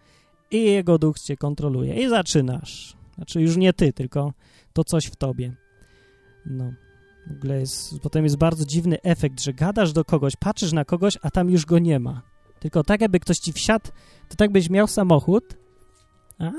[0.51, 1.95] i jego duch cię kontroluje.
[1.95, 2.97] I zaczynasz.
[3.15, 4.33] Znaczy już nie ty, tylko
[4.73, 5.53] to coś w tobie.
[6.47, 6.73] No.
[7.27, 11.19] W ogóle jest, potem jest bardzo dziwny efekt, że gadasz do kogoś, patrzysz na kogoś,
[11.23, 12.23] a tam już go nie ma.
[12.61, 13.91] Tylko tak, jakby ktoś ci wsiadł,
[14.29, 15.45] to tak byś miał samochód,
[16.39, 16.51] a,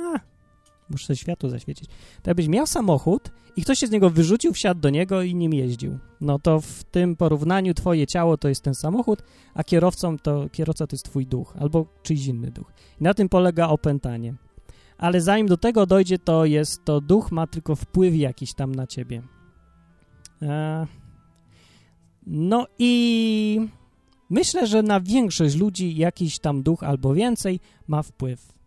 [0.92, 1.90] Muszę światło zaświecić.
[2.22, 5.54] To jakbyś miał samochód i ktoś się z niego wyrzucił, wsiadł do niego i nim
[5.54, 6.00] jeździł.
[6.22, 9.24] No to w tym porównaniu twoje ciało to jest ten samochód,
[9.54, 12.72] a kierowcą to, kierowca to jest twój duch albo czyjś inny duch.
[13.02, 14.34] I na tym polega opętanie.
[14.98, 18.88] Ale zanim do tego dojdzie, to jest, to duch ma tylko wpływ jakiś tam na
[18.88, 19.22] ciebie.
[20.42, 20.88] E...
[22.28, 23.70] No i
[24.30, 28.61] myślę, że na większość ludzi jakiś tam duch albo więcej ma wpływ.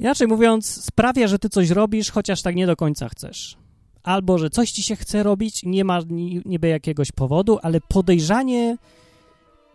[0.00, 3.56] Inaczej mówiąc, sprawia, że ty coś robisz, chociaż tak nie do końca chcesz.
[4.02, 6.00] Albo, że coś ci się chce robić, nie ma
[6.44, 8.76] niby jakiegoś powodu, ale podejrzanie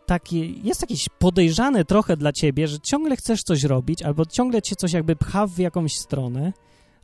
[0.05, 4.75] takie, jest jakieś podejrzane trochę dla ciebie, że ciągle chcesz coś robić, albo ciągle cię
[4.75, 6.53] coś jakby pcha w jakąś stronę,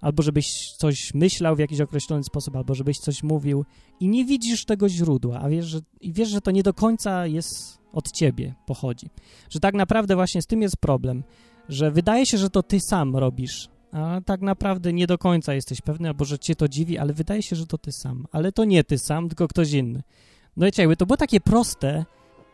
[0.02, 3.66] albo żebyś coś myślał w jakiś określony sposób, albo żebyś coś mówił
[4.00, 7.28] i nie widzisz tego źródła, a wiesz, że, i wiesz, że to nie do końca
[7.28, 9.10] jest od ciebie pochodzi.
[9.50, 11.24] Że tak naprawdę właśnie z tym jest problem,
[11.70, 15.82] że wydaje się, że to ty sam robisz, a tak naprawdę nie do końca jesteś
[15.82, 18.28] pewny, albo że cię to dziwi, ale wydaje się, że to ty sam.
[18.32, 20.04] Ale to nie ty sam, tylko ktoś inny.
[20.58, 22.06] No wiecie, jakby to było takie proste,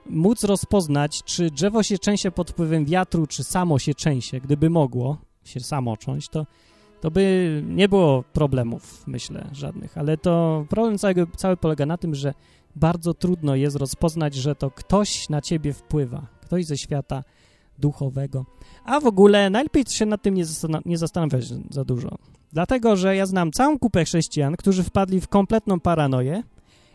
[0.10, 5.18] móc rozpoznać, czy drzewo się trzęsie pod wpływem wiatru, czy samo się trzęsie, gdyby mogło
[5.44, 6.46] się samo cząść, to,
[7.02, 9.98] to by nie było problemów, myślę, żadnych.
[9.98, 12.34] Ale to problem całego, cały polega na tym, że
[12.76, 17.24] bardzo trudno jest rozpoznać, że to ktoś na ciebie wpływa, ktoś ze świata
[17.82, 18.46] duchowego.
[18.86, 22.18] A w ogóle najlepiej się nad tym nie, zastan nie zastanawiać za dużo.
[22.54, 26.44] Dlatego, że ja znam całą kupę chrześcijan, którzy wpadli w kompletną paranoję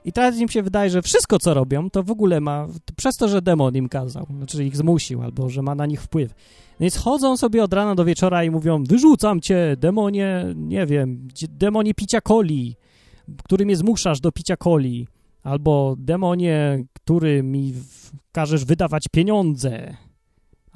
[0.04, 3.28] i teraz im się wydaje, że wszystko, co robią, to w ogóle ma, przez to,
[3.28, 6.34] że demon im kazał, znaczy ich zmusił, albo że ma na nich wpływ.
[6.80, 11.94] Więc chodzą sobie od rana do wieczora i mówią, wyrzucam cię, demonie, nie wiem, demonie
[11.94, 12.76] picia coli,
[13.44, 15.06] który mnie zmuszasz do picia coli,
[15.42, 17.74] albo demonie, który mi
[18.32, 19.96] każesz wydawać pieniądze,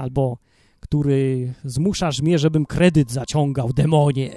[0.00, 0.38] albo
[0.80, 4.34] który zmuszasz mnie, żebym kredyt zaciągał, demonie.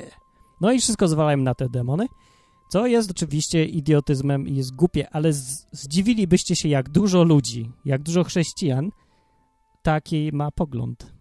[0.61, 2.07] No i wszystko zwalają na te demony,
[2.69, 5.33] co jest oczywiście idiotyzmem i jest głupie, ale
[5.71, 8.89] zdziwilibyście się, jak dużo ludzi, jak dużo chrześcijan
[9.81, 11.13] taki ma pogląd.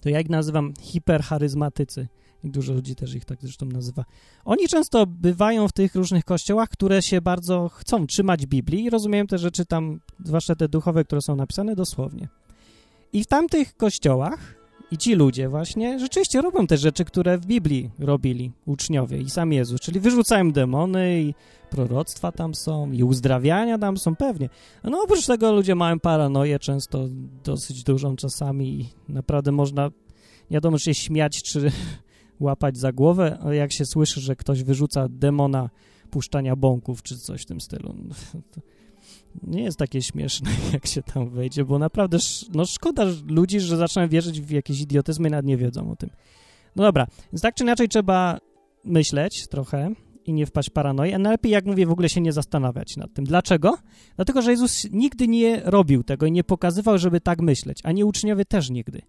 [0.00, 2.08] To ja ich nazywam hipercharyzmatycy.
[2.44, 4.04] I dużo ludzi też ich tak zresztą nazywa.
[4.44, 9.26] Oni często bywają w tych różnych kościołach, które się bardzo chcą trzymać Biblii i rozumieją
[9.26, 12.28] te rzeczy tam, zwłaszcza te duchowe, które są napisane dosłownie.
[13.14, 14.54] I w tamtych kościołach
[14.90, 19.52] i ci ludzie właśnie rzeczywiście robią te rzeczy, które w Biblii robili uczniowie i sam
[19.52, 21.34] Jezus, czyli wyrzucają demony i
[21.70, 24.48] proroctwa tam są i uzdrawiania tam są pewnie.
[24.84, 27.06] No oprócz tego ludzie mają paranoję często
[27.44, 29.84] dosyć dużą czasami i naprawdę można
[30.50, 31.72] nie wiadomo, czy się śmiać, czy
[32.40, 35.70] łapać za głowę, ale jak się słyszy, że ktoś wyrzuca demona
[36.10, 37.94] puszczania bąków, czy coś w tym stylu,
[38.52, 38.60] to
[39.42, 42.18] nie jest takie śmieszne, jak się tam wejdzie, bo naprawdę
[42.54, 46.10] no szkoda ludzi, że zaczynają wierzyć w jakieś idiotyzmy i nawet nie wiedzą o tym.
[46.76, 48.38] No dobra, więc tak czy inaczej trzeba
[48.84, 49.94] myśleć trochę
[50.26, 53.24] i nie wpaść paranoję, a najlepiej, jak mówię, w ogóle się nie zastanawiać nad tym.
[53.24, 53.78] Dlaczego?
[54.16, 58.44] Dlatego, że Jezus nigdy nie robił tego i nie pokazywał, żeby tak myśleć, ani uczniowie
[58.44, 59.02] też nigdy.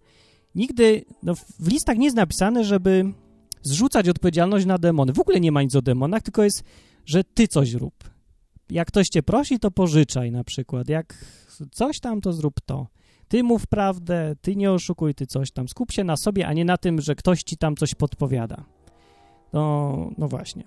[0.55, 3.13] Nigdy, no w listach nie jest napisane, żeby
[3.61, 5.13] zrzucać odpowiedzialność na demony.
[5.13, 6.63] W ogóle nie ma nic o demonach, tylko jest,
[7.05, 8.14] że ty coś rób.
[8.69, 10.89] Jak ktoś cię prosi, to pożyczaj na przykład.
[10.89, 11.25] Jak
[11.71, 12.87] coś tam, to zrób to.
[13.27, 15.67] Ty mów prawdę, ty nie oszukuj, ty coś tam.
[15.67, 18.63] Skup się na sobie, a nie na tym, że ktoś ci tam coś podpowiada.
[19.53, 20.63] No, no właśnie.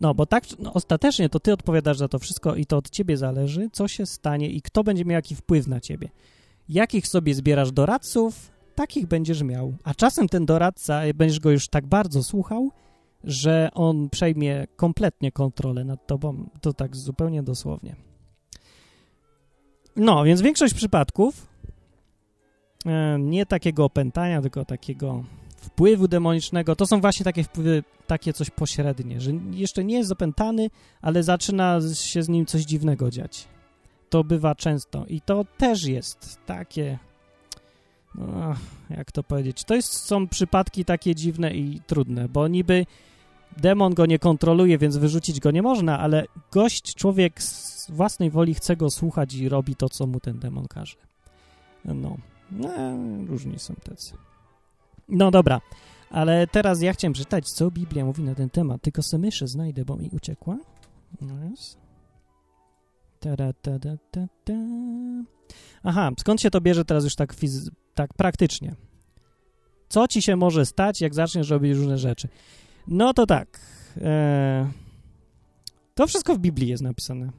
[0.00, 3.16] No, bo tak no, ostatecznie to ty odpowiadasz za to wszystko i to od ciebie
[3.16, 6.10] zależy, co się stanie i kto będzie miał jaki wpływ na ciebie.
[6.68, 9.74] Jakich sobie zbierasz doradców, takich będziesz miał.
[9.84, 12.70] A czasem ten doradca, będziesz go już tak bardzo słuchał,
[13.24, 17.96] że on przejmie kompletnie kontrolę nad tobą, to tak zupełnie dosłownie.
[19.96, 21.46] No, więc większość przypadków
[22.86, 25.24] e, nie takiego opętania, tylko takiego
[25.56, 30.70] wpływu demonicznego, to są właśnie takie wpływy, takie coś pośrednie, że jeszcze nie jest opętany,
[31.02, 33.48] ale zaczyna się z nim coś dziwnego dziać.
[34.10, 36.98] To bywa często i to też jest takie
[38.14, 38.54] no,
[38.90, 42.86] jak to powiedzieć, to jest, są przypadki takie dziwne i trudne, bo niby
[43.56, 48.54] demon go nie kontroluje, więc wyrzucić go nie można, ale gość, człowiek z własnej woli
[48.54, 50.96] chce go słuchać i robi to, co mu ten demon każe.
[51.84, 52.16] No,
[52.50, 52.68] no
[53.26, 54.14] różni są tacy.
[55.08, 55.60] No dobra,
[56.10, 59.84] ale teraz ja chciałem czytać, co Biblia mówi na ten temat, tylko sobie myszę znajdę,
[59.84, 60.58] bo mi uciekła.
[64.10, 64.52] Ta, ta.
[65.82, 67.34] Aha, skąd się to bierze teraz już tak,
[67.94, 68.74] tak praktycznie?
[69.88, 72.28] Co ci się może stać, jak zaczniesz robić różne rzeczy?
[72.88, 73.60] No to tak.
[74.00, 74.70] E,
[75.94, 77.30] to wszystko w Biblii jest napisane.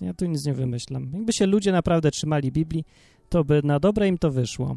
[0.00, 1.10] Ja tu nic nie wymyślam.
[1.12, 2.84] Jakby się ludzie naprawdę trzymali Biblii,
[3.28, 4.76] to by na dobre im to wyszło.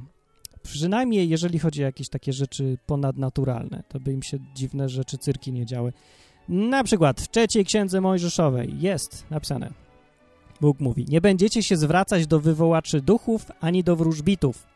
[0.63, 5.51] Przynajmniej jeżeli chodzi o jakieś takie rzeczy ponadnaturalne, to by im się dziwne rzeczy, cyrki
[5.51, 5.93] nie działy.
[6.49, 9.71] Na przykład w trzeciej księdze Mojżeszowej jest napisane
[10.61, 14.67] Bóg mówi, nie będziecie się zwracać do wywołaczy duchów ani do wróżbitów.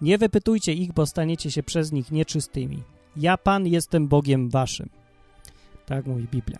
[0.00, 2.82] Nie wypytujcie ich, bo staniecie się przez nich nieczystymi.
[3.16, 4.88] Ja, Pan, jestem Bogiem waszym.
[5.86, 6.58] Tak mówi Biblia.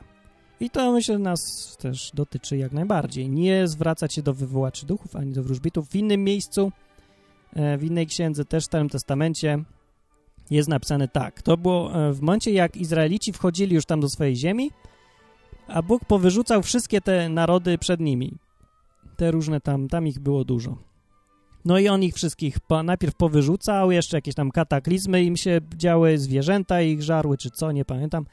[0.61, 3.29] I to myślę nas też dotyczy jak najbardziej.
[3.29, 5.89] Nie zwracać się do wywołaczy duchów ani do wróżbitów.
[5.89, 6.73] W innym miejscu,
[7.57, 9.59] e, w innej księdze, też w Starym Testamencie
[10.51, 11.43] jest napisane tak.
[11.43, 14.71] To było e, w momencie, jak Izraelici wchodzili już tam do swojej ziemi,
[15.69, 18.39] a Bóg powyrzucał wszystkie te narody przed nimi
[19.17, 20.77] te różne tam, tam ich było dużo.
[21.65, 26.19] No i on ich wszystkich po, najpierw powyrzucał, jeszcze jakieś tam kataklizmy im się działy,
[26.19, 28.27] zwierzęta ich żarły, czy co, nie pamiętam,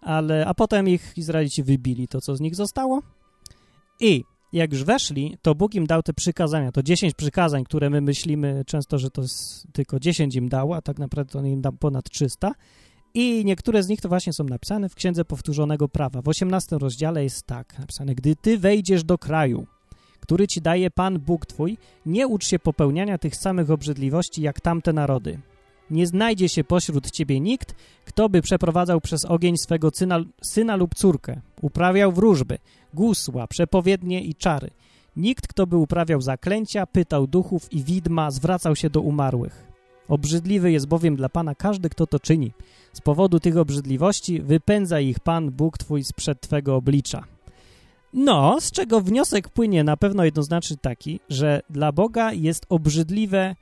[0.00, 3.02] ale, a potem ich Izraelici wybili, to co z nich zostało.
[4.00, 8.00] I jak już weszli, to Bóg im dał te przykazania, to 10 przykazań, które my
[8.00, 11.72] myślimy często, że to jest tylko 10 im dało, a tak naprawdę on im dał
[11.72, 12.52] ponad 300.
[13.14, 16.22] I niektóre z nich to właśnie są napisane w Księdze Powtórzonego Prawa.
[16.22, 19.66] W 18 rozdziale jest tak napisane, gdy ty wejdziesz do kraju,
[20.20, 24.92] który ci daje Pan Bóg Twój, nie ucz się popełniania tych samych obrzydliwości jak tamte
[24.92, 25.38] narody.
[25.90, 30.94] Nie znajdzie się pośród ciebie nikt, kto by przeprowadzał przez ogień swego syna, syna lub
[30.94, 32.58] córkę, uprawiał wróżby,
[32.94, 34.70] gusła, przepowiednie i czary.
[35.16, 39.66] Nikt, kto by uprawiał zaklęcia, pytał duchów i widma, zwracał się do umarłych.
[40.08, 42.52] Obrzydliwy jest bowiem dla Pana każdy, kto to czyni.
[42.92, 47.35] Z powodu tych obrzydliwości wypędza ich Pan, Bóg Twój, sprzed Twego oblicza.
[48.16, 53.56] No, z czego wniosek płynie na pewno jednoznaczny taki, że dla Boga jest obrzydliwe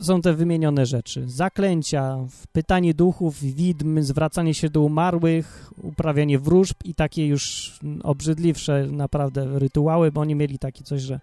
[0.00, 1.24] są te wymienione rzeczy.
[1.26, 2.18] Zaklęcia,
[2.52, 10.12] pytanie duchów, widm, zwracanie się do umarłych, uprawianie wróżb i takie już obrzydliwsze naprawdę rytuały,
[10.12, 11.20] bo oni mieli takie coś, że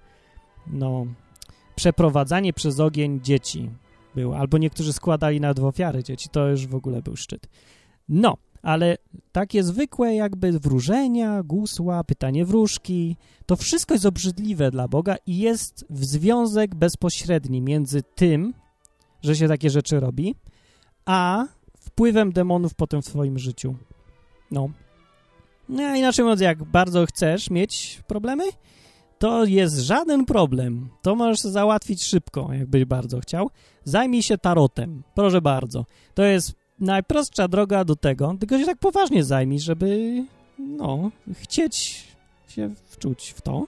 [0.68, 1.06] no,
[1.76, 3.70] przeprowadzanie przez ogień dzieci
[4.16, 7.48] było, albo niektórzy składali nawet w ofiary dzieci, to już w ogóle był szczyt.
[8.10, 8.97] No, ale
[9.32, 15.86] takie zwykłe jakby wróżenia, gusła, pytanie wróżki, to wszystko jest obrzydliwe dla Boga i jest
[15.89, 18.53] w związek bezpośredni między tym,
[19.22, 20.36] że się takie rzeczy robi,
[21.05, 21.45] a
[21.80, 23.76] wpływem demonów potem w twoim życiu.
[24.51, 24.70] No.
[25.70, 28.43] No inaczej mówiąc, jak bardzo chcesz mieć problemy,
[29.20, 30.89] to jest żaden problem.
[31.01, 33.49] To możesz załatwić szybko, jakbyś bardzo chciał.
[33.84, 35.03] Zajmij się tarotem.
[35.16, 35.86] Proszę bardzo.
[36.14, 40.24] To jest najprostsza droga do tego, tylko się tak poważnie zajmij, żeby
[40.60, 42.04] no, chcieć
[42.48, 43.66] się wczuć w to,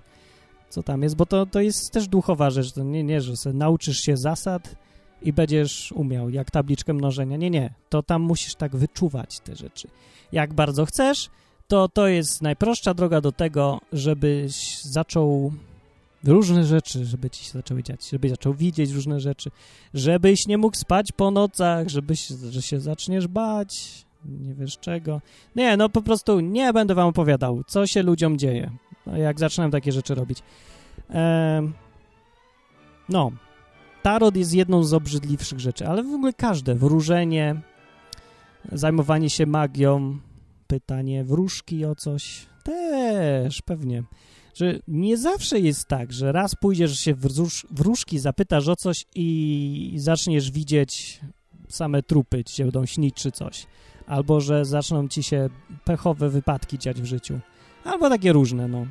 [0.70, 2.72] co tam jest, bo to, to jest też duchowa rzecz.
[2.72, 4.76] To nie, nie, że sobie nauczysz się zasad
[5.22, 7.38] i będziesz umiał, jak tabliczkę mnożenia.
[7.38, 7.74] Nie, nie.
[7.90, 9.88] To tam musisz tak wyczuwać te rzeczy.
[10.32, 11.30] Jak bardzo chcesz,
[11.68, 15.52] to to jest najprostsza droga do tego, żebyś zaczął
[16.24, 19.52] różne rzeczy, żeby ci się zaczęły dziać, żebyś zaczął widzieć różne rzeczy,
[19.94, 25.22] żebyś nie mógł spać po nocach, żebyś, że się zaczniesz bać, nie wiesz czego.
[25.56, 28.72] Nie, no po prostu nie będę wam opowiadał, co się ludziom dzieje,
[29.18, 30.44] jak zaczynam takie rzeczy robić.
[31.10, 31.74] Ehm,
[33.10, 33.32] no,
[34.04, 37.62] tarot jest jedną z obrzydliwszych rzeczy, ale w ogóle każde, wróżenie,
[38.72, 40.20] zajmowanie się magią,
[40.68, 44.04] pytanie wróżki o coś, też pewnie
[44.54, 49.94] że nie zawsze jest tak, że raz pójdziesz się wróż, wróżki, zapytasz o coś i
[49.98, 51.22] zaczniesz widzieć
[51.70, 53.66] same trupy, ci się będą śnić czy coś.
[54.08, 55.50] Albo, że zaczną ci się
[55.86, 57.40] pechowe wypadki dziać w życiu.
[57.84, 58.86] Albo takie różne, no.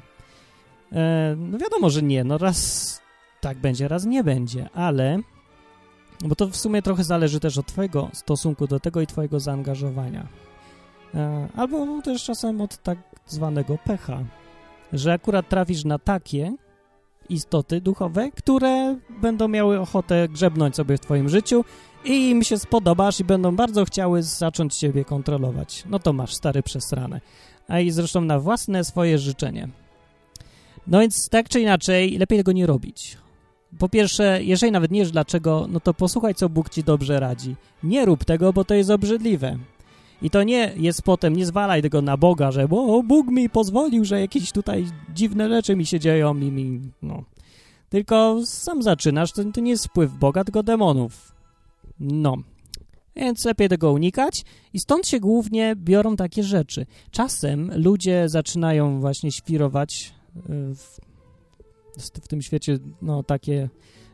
[0.93, 3.01] E, no wiadomo, że nie, no raz
[3.41, 5.19] tak będzie, raz nie będzie, ale...
[6.25, 10.27] Bo to w sumie trochę zależy też od twojego stosunku do tego i twojego zaangażowania.
[11.15, 14.25] E, albo też czasem od tak zwanego pecha
[14.93, 16.53] że akurat trafisz na takie
[17.28, 21.64] istoty duchowe, które będą miały ochotę grzebnąć sobie w twoim życiu
[22.05, 25.84] i im się spodobasz i będą bardzo chciały zacząć ciebie kontrolować.
[25.91, 27.20] No to masz stary przesrane.
[27.68, 29.68] A i zresztą na własne swoje życzenie.
[30.86, 33.18] No więc tak czy inaczej, lepiej tego nie robić.
[33.78, 37.57] Po pierwsze, jeżeli nawet nie wiesz dlaczego, no to posłuchaj, co Bóg ci dobrze radzi.
[37.82, 39.59] Nie rób tego, bo to jest obrzydliwe.
[40.23, 44.05] I to nie jest potem, nie zwalaj tego na Boga, że o, Bóg mi pozwolił,
[44.05, 47.25] że jakieś tutaj dziwne rzeczy mi się dzieją i mi, no.
[47.89, 51.35] Tylko sam zaczynasz, to, to nie jest wpływ Boga, tylko demonów.
[52.01, 52.37] No.
[53.16, 56.87] Więc lepiej tego unikać i stąd się głównie biorą takie rzeczy.
[57.11, 61.01] Czasem ludzie zaczynają właśnie świrować y, w,
[62.23, 63.68] w tym świecie, no, takie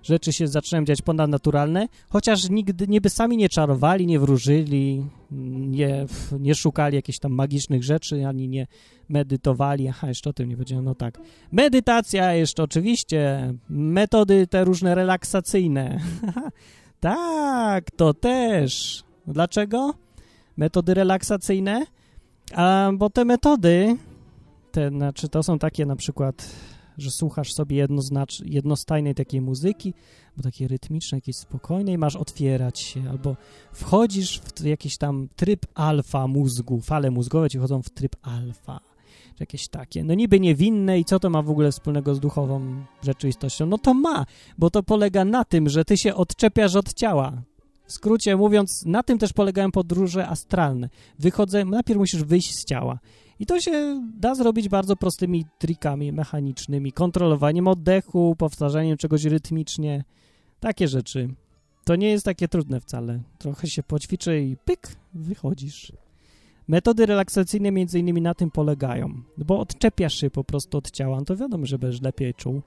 [0.07, 6.07] rzeczy się zaczynają dziać ponadnaturalne, chociaż nigdy niby sami nie czarowali, nie wróżyli, nie,
[6.41, 8.67] nie szukali jakichś tam magicznych rzeczy, ani nie
[9.09, 9.89] medytowali.
[9.89, 11.19] Aha, jeszcze o tym nie powiedziałem, no tak.
[11.53, 16.01] Medytacja jeszcze oczywiście, metody te różne relaksacyjne.
[17.01, 19.05] tak, to też.
[19.27, 19.95] Dlaczego?
[20.57, 21.87] Metody relaksacyjne?
[22.55, 23.97] A, bo te metody,
[24.73, 26.51] te, znaczy to są takie na przykład
[26.99, 29.95] że słuchasz sobie jednoznacz, jednostajnej takiej muzyki,
[30.37, 33.37] bo takiej rytmicznej, jakiejś spokojnej, masz otwierać się, albo
[33.73, 38.81] wchodzisz w jakiś tam tryb alfa mózgu, fale mózgowe ci wchodzą w tryb alfa,
[39.35, 42.85] czy jakieś takie, no niby niewinne i co to ma w ogóle wspólnego z duchową
[43.03, 43.67] rzeczywistością?
[43.67, 44.27] No to ma,
[44.59, 47.43] bo to polega na tym, że ty się odczepiasz od ciała,
[47.87, 50.89] w skrócie mówiąc, na tym też polegają podróże astralne.
[51.19, 52.99] Wychodzę, najpierw musisz wyjść z ciała.
[53.41, 60.05] I to się da zrobić bardzo prostymi trikami mechanicznymi, kontrolowaniem oddechu, powtarzaniem czegoś rytmicznie,
[60.61, 61.29] takie rzeczy.
[61.85, 63.21] To nie jest takie trudne wcale.
[63.39, 65.93] Trochę się poćwiczy i pyk, wychodzisz.
[66.69, 71.25] Metody relaksacyjne między innymi na tym polegają, bo odczepiasz się po prostu od ciała, no
[71.25, 72.63] to wiadomo, że będziesz lepiej czuł,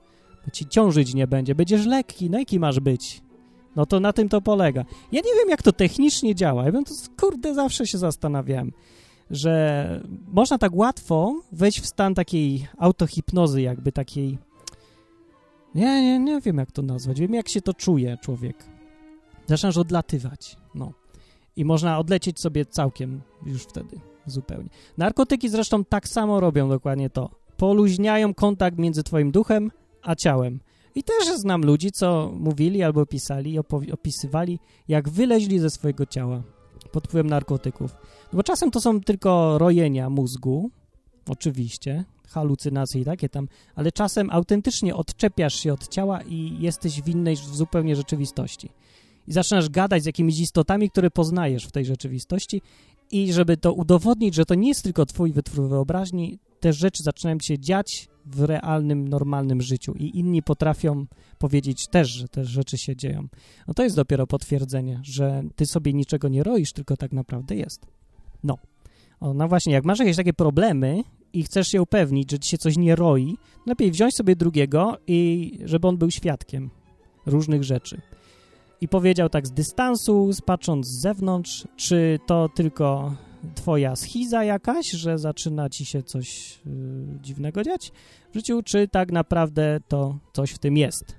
[0.46, 3.22] bo ci ciążyć nie będzie, będziesz lekki, no jaki masz być?
[3.76, 4.86] No to na tym to polega.
[5.12, 8.72] Ja nie wiem, jak to technicznie działa, ja bym to, kurde, zawsze się zastanawiałem
[9.30, 14.38] że można tak łatwo wejść w stan takiej autohipnozy, jakby takiej.
[15.76, 17.20] Nie, nie, nie wiem, jak to nazwać.
[17.20, 18.66] Wiem, jak się to czuje człowiek.
[19.46, 20.94] Zaczynasz odlatywać, no.
[21.56, 24.70] I można odlecieć sobie całkiem już wtedy, zupełnie.
[24.98, 27.30] Narkotyki zresztą tak samo robią dokładnie to.
[27.58, 30.60] Poluźniają kontakt między twoim duchem a ciałem.
[30.96, 33.60] I też znam ludzi, co mówili albo pisali,
[33.94, 36.44] opisywali, jak wyleźli ze swojego ciała
[36.92, 37.96] pod wpływem narkotyków.
[38.34, 40.72] No bo czasem to są tylko rojenia mózgu,
[41.30, 47.10] oczywiście, halucynacje i takie tam, ale czasem autentycznie odczepiasz się od ciała i jesteś w
[47.10, 48.70] innej zupełnie rzeczywistości.
[49.28, 52.62] I zaczynasz gadać z jakimiś istotami, które poznajesz w tej rzeczywistości
[53.12, 57.40] i żeby to udowodnić, że to nie jest tylko twój wytwór wyobraźni, te rzeczy zaczynają
[57.40, 61.06] się dziać w realnym, normalnym życiu i inni potrafią
[61.38, 63.28] powiedzieć też, że te rzeczy się dzieją.
[63.68, 67.88] No to jest dopiero potwierdzenie, że ty sobie niczego nie roisz, tylko tak naprawdę jest.
[68.44, 68.58] No.
[69.20, 71.04] O, no właśnie, jak masz jakieś takie problemy
[71.34, 75.52] i chcesz się upewnić, że ci się coś nie roi, lepiej wziąć sobie drugiego i
[75.66, 76.70] żeby on był świadkiem
[77.26, 78.02] różnych rzeczy.
[78.82, 83.16] I powiedział tak z dystansu, patrząc z zewnątrz, czy to tylko
[83.56, 87.92] twoja schiza jakaś, że zaczyna ci się coś yy, dziwnego dziać
[88.32, 91.16] w życiu, czy tak naprawdę to coś w tym jest.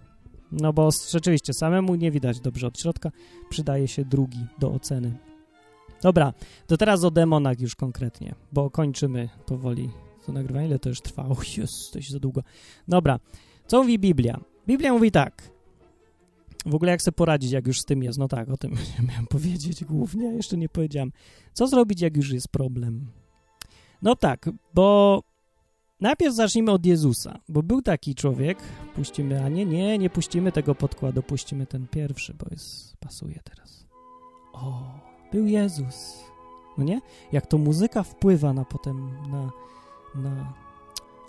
[0.53, 3.11] No bo rzeczywiście samemu nie widać dobrze od środka,
[3.49, 5.13] przydaje się drugi do oceny.
[6.03, 6.33] Dobra,
[6.67, 9.91] to teraz o demonach już konkretnie, bo kończymy powoli
[10.27, 10.67] to nagrywanie.
[10.67, 11.37] Ile to już trwało?
[11.57, 12.43] Jest, to się za długo.
[12.89, 13.19] Dobra,
[13.67, 14.41] co mówi Biblia?
[14.67, 15.51] Biblia mówi tak.
[16.67, 18.19] W ogóle jak sobie poradzić, jak już z tym jest?
[18.19, 18.75] No tak, o tym
[19.09, 21.13] miałem powiedzieć głównie, jeszcze nie powiedziałem.
[21.53, 23.07] Co zrobić, jak już jest problem?
[24.03, 25.23] No tak, bo
[26.01, 28.59] najpierw zacznijmy od Jezusa, bo był taki człowiek,
[28.95, 33.87] puścimy, a nie, nie, nie puścimy tego podkładu, puścimy ten pierwszy, bo jest, pasuje teraz.
[34.53, 34.83] O,
[35.33, 36.25] był Jezus.
[36.79, 37.01] No nie?
[37.33, 39.51] Jak to muzyka wpływa na potem, na,
[40.15, 40.55] na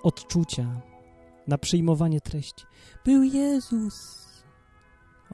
[0.03, 0.81] odczucia,
[1.47, 2.65] na przyjmowanie treści.
[3.05, 4.30] Był Jezus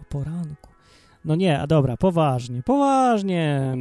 [0.01, 0.69] o poranku.
[1.25, 3.75] No nie, a dobra, poważnie, poważnie.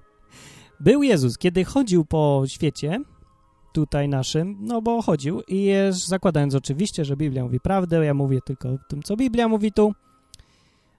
[0.80, 3.00] Był Jezus, kiedy chodził po świecie,
[3.72, 8.40] tutaj naszym, no bo chodził i jest, zakładając oczywiście, że Biblia mówi prawdę, ja mówię
[8.46, 9.92] tylko o tym, co Biblia mówi tu,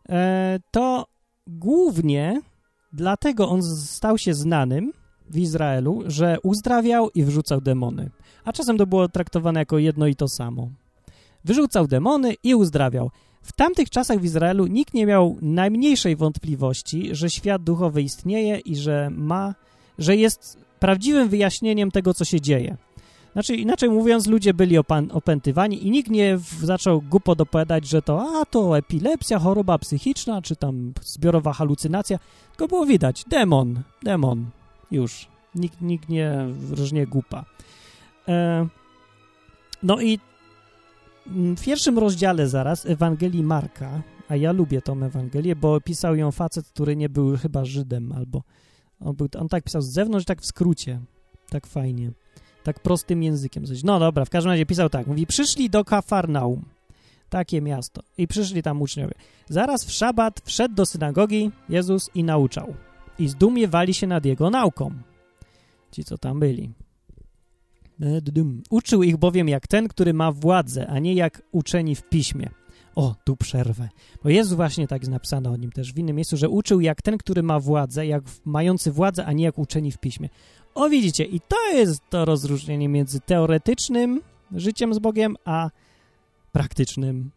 [0.10, 1.06] e, to
[1.48, 2.42] głównie
[2.94, 4.92] dlatego on stał się znanym
[5.30, 8.10] w Izraelu, że uzdrawiał i wrzucał demony.
[8.46, 10.70] A czasem to było traktowane jako jedno i to samo.
[11.46, 13.12] Wyrzucał demony i uzdrawiał.
[13.42, 18.76] W tamtych czasach w Izraelu nikt nie miał najmniejszej wątpliwości, że świat duchowy istnieje i
[18.76, 19.56] że ma,
[19.98, 22.78] że jest prawdziwym wyjaśnieniem tego, co się dzieje.
[23.34, 24.78] Znaczy, inaczej mówiąc, ludzie byli
[25.12, 30.56] opętywani i nikt nie zaczął głupot opowiadać, że to, a to epilepsja, choroba psychiczna, czy
[30.56, 32.20] tam zbiorowa halucynacja.
[32.50, 34.46] Tylko było widać, demon, demon,
[34.92, 35.28] już.
[35.56, 37.46] Nikt, nikt nie różnie głupa.
[38.28, 38.68] E,
[39.84, 40.20] no i
[41.30, 46.68] w pierwszym rozdziale zaraz Ewangelii Marka, a ja lubię tą Ewangelię, bo pisał ją facet,
[46.68, 48.44] który nie był chyba Żydem, albo
[49.00, 51.00] on, był, on tak pisał z zewnątrz, tak w skrócie,
[51.50, 52.12] tak fajnie,
[52.64, 53.64] tak prostym językiem.
[53.84, 56.66] No dobra, w każdym razie pisał tak, mówi, przyszli do Kafarnaum,
[57.30, 59.14] takie miasto, i przyszli tam uczniowie.
[59.50, 62.74] Zaraz w szabat wszedł do synagogi Jezus i nauczał.
[63.20, 64.92] I zdumiewali się nad jego nauką.
[65.92, 66.74] Ci, co tam byli.
[68.70, 72.50] Uczył ich bowiem jak ten, który ma władzę, a nie jak uczeni w piśmie.
[72.96, 73.90] O, tu przerwę.
[74.24, 77.18] Bo jest właśnie tak napisane o nim też w innym miejscu, że uczył jak ten,
[77.18, 80.30] który ma władzę, jak mający władzę, a nie jak uczeni w piśmie.
[80.76, 84.22] O, widzicie, i to jest to rozróżnienie między teoretycznym
[84.52, 85.70] życiem z Bogiem, a
[86.52, 87.32] praktycznym.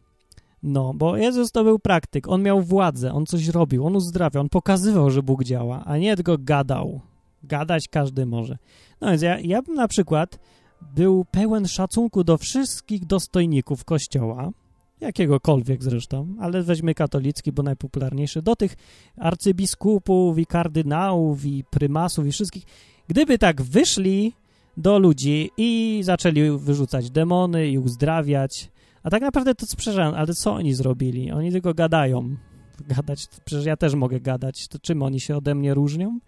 [0.63, 4.49] No, bo Jezus to był praktyk, on miał władzę, on coś robił, on uzdrawiał, on
[4.49, 7.01] pokazywał, że Bóg działa, a nie tylko gadał.
[7.43, 8.59] Gadać każdy może.
[9.01, 10.39] No więc ja, ja bym na przykład
[10.95, 14.51] był pełen szacunku do wszystkich dostojników Kościoła,
[15.01, 18.77] jakiegokolwiek zresztą, ale weźmy katolicki, bo najpopularniejszy, do tych
[19.17, 22.65] arcybiskupów i kardynałów i prymasów i wszystkich.
[23.09, 24.33] Gdyby tak wyszli
[24.77, 28.71] do ludzi i zaczęli wyrzucać demony i uzdrawiać,
[29.03, 31.31] a tak naprawdę to przepraszam, ale co oni zrobili?
[31.31, 32.37] Oni tylko gadają.
[32.89, 36.21] Gadać, przecież ja też mogę gadać, to czym oni się ode mnie różnią?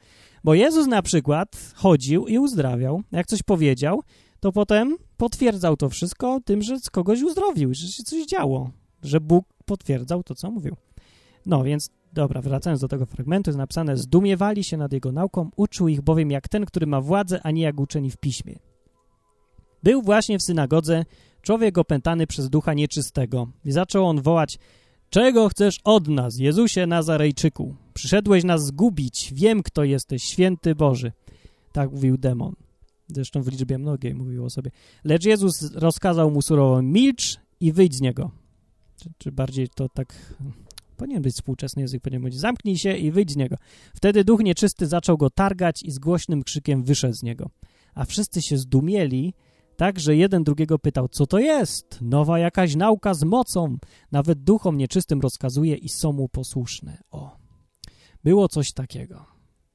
[0.44, 3.02] Bo Jezus na przykład chodził i uzdrawiał.
[3.12, 4.02] Jak coś powiedział,
[4.40, 8.70] to potem potwierdzał to wszystko tym, że kogoś uzdrowił, że się coś działo,
[9.02, 10.76] że Bóg potwierdzał to, co mówił.
[11.46, 15.88] No więc, dobra, wracając do tego fragmentu, jest napisane, zdumiewali się nad jego nauką, uczył
[15.88, 18.58] ich bowiem jak ten, który ma władzę, a nie jak uczeni w piśmie.
[19.82, 21.04] Był właśnie w synagodze
[21.42, 24.58] człowiek opętany przez ducha nieczystego i zaczął on wołać,
[25.12, 27.74] czego chcesz od nas, Jezusie Nazarejczyku?
[27.94, 31.12] Przyszedłeś nas zgubić, wiem, kto jesteś, święty Boży.
[31.72, 32.54] Tak mówił demon.
[33.08, 34.70] Zresztą w liczbie mnogiej mówił o sobie.
[35.04, 38.30] Lecz Jezus rozkazał mu surowo, milcz i wyjdź z niego.
[38.96, 40.34] Czy, czy bardziej to tak...
[40.96, 43.56] Powinien być współczesny język, powinien być zamknij się i wyjdź z niego.
[43.94, 47.50] Wtedy duch nieczysty zaczął go targać i z głośnym krzykiem wyszedł z niego.
[47.94, 49.34] A wszyscy się zdumieli,
[49.76, 51.98] Tak, że jeden drugiego pytał, co to jest?
[52.00, 53.76] Nowa jakaś nauka z mocą.
[54.12, 57.02] Nawet duchom nieczystym rozkazuje i są mu posłuszne.
[57.10, 57.36] O,
[58.24, 59.26] było coś takiego.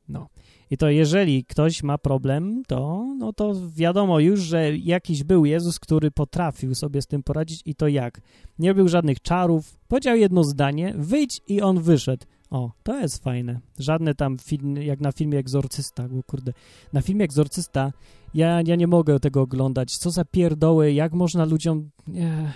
[0.09, 0.27] No.
[0.69, 5.79] I to jeżeli ktoś ma problem, to, no to wiadomo już, że jakiś był Jezus,
[5.79, 8.21] który potrafił sobie z tym poradzić i to jak?
[8.59, 12.25] Nie robił żadnych czarów, powiedział jedno zdanie, wyjdź i on wyszedł.
[12.49, 13.59] O, to jest fajne.
[13.79, 16.53] Żadne tam film, jak na filmie Egzorcysta, bo kurde,
[16.93, 17.91] na filmie Egzorcysta
[18.33, 19.97] ja, ja nie mogę tego oglądać.
[19.97, 21.89] Co za pierdoły, jak można ludziom...
[22.07, 22.51] Nie,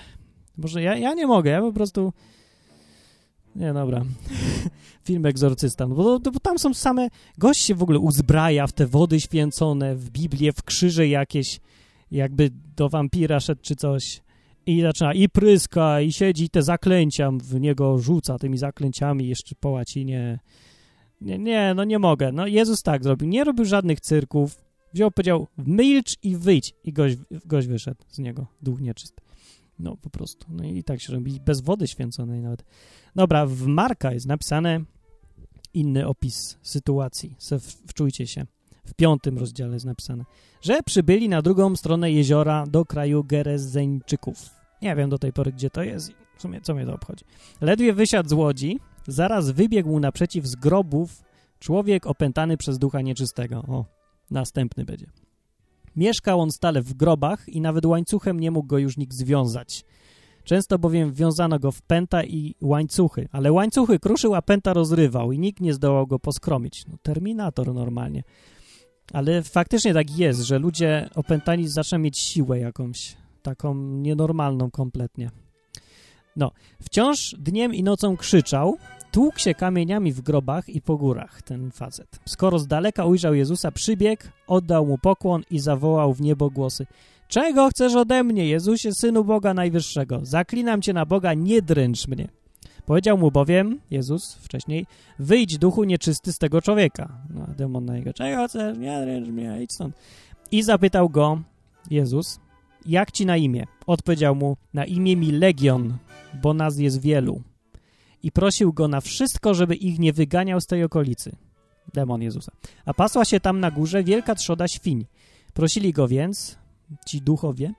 [0.57, 2.13] może ja, ja nie mogę, ja po prostu...
[3.55, 4.05] Nie, dobra.
[5.05, 5.87] Film Egzorcysta.
[5.87, 7.07] No bo, bo, tam są same...
[7.37, 11.59] Gość się w ogóle uzbraja w te wody święcone, w Biblię, w krzyże jakieś,
[12.11, 14.21] jakby do wampira szedł czy coś.
[14.65, 19.55] I zaczyna i pryska, i siedzi, i te zaklęcia w niego rzuca tymi zaklęciami jeszcze
[19.55, 20.39] po łacinie.
[21.21, 22.31] Nie, nie, no nie mogę.
[22.31, 23.27] No Jezus tak zrobił.
[23.27, 24.65] Nie robił żadnych cyrków.
[24.93, 26.73] Wziął, powiedział milcz i wyjdź.
[26.83, 29.21] I gość, gość wyszedł z niego, duch nieczysty.
[29.79, 30.47] No po prostu.
[30.49, 32.65] No i tak się robi, bez wody święconej nawet.
[33.15, 34.81] Dobra, w Marka jest napisane
[35.73, 37.35] inny opis sytuacji.
[37.37, 38.45] Se wczujcie się.
[38.85, 40.25] W piątym rozdziale jest napisane,
[40.61, 44.49] że przybyli na drugą stronę jeziora do kraju Gerezeńczyków.
[44.81, 46.11] Nie wiem do tej pory, gdzie to jest.
[46.37, 47.25] W sumie, co mnie to obchodzi.
[47.61, 51.23] Ledwie wysiadł z łodzi, zaraz wybiegł naprzeciw z grobów
[51.59, 53.57] człowiek opętany przez ducha nieczystego.
[53.67, 53.85] O,
[54.31, 55.05] następny będzie.
[55.95, 59.85] Mieszkał on stale w grobach i nawet łańcuchem nie mógł go już nikt związać.
[60.43, 65.39] Często bowiem wiązano go w pęta i łańcuchy, ale łańcuchy kruszył, a pęta rozrywał i
[65.39, 66.85] nikt nie zdołał go poskromić.
[66.87, 68.23] No, terminator normalnie.
[69.13, 75.29] Ale faktycznie tak jest, że ludzie opętani zaczną mieć siłę jakąś, taką nienormalną kompletnie.
[76.35, 76.51] No,
[76.81, 78.77] wciąż dniem i nocą krzyczał,
[79.11, 82.19] tłukł się kamieniami w grobach i po górach, ten facet.
[82.25, 86.85] Skoro z daleka ujrzał Jezusa, przybiegł, oddał mu pokłon i zawołał w niebo głosy.
[87.27, 90.19] Czego chcesz ode mnie, Jezusie, Synu Boga Najwyższego?
[90.23, 92.27] Zaklinam cię na Boga, nie dręcz mnie.
[92.91, 94.85] Powiedział mu bowiem, Jezus wcześniej,
[95.19, 97.17] wyjdź duchu nieczysty z tego człowieka.
[97.29, 98.77] No, a demon na niego, czego chcesz?
[98.77, 99.95] Nie dręcz mnie, idź stąd.
[100.51, 101.41] I zapytał go
[101.89, 102.39] Jezus,
[102.85, 103.67] jak ci na imię?
[103.87, 105.97] Odpowiedział mu, na imię mi Legion,
[106.41, 107.41] bo nas jest wielu.
[108.23, 111.35] I prosił go na wszystko, żeby ich nie wyganiał z tej okolicy.
[111.93, 112.51] Demon Jezusa.
[112.85, 115.05] A pasła się tam na górze wielka trzoda świń.
[115.53, 116.57] Prosili go więc,
[117.07, 117.73] ci duchowie,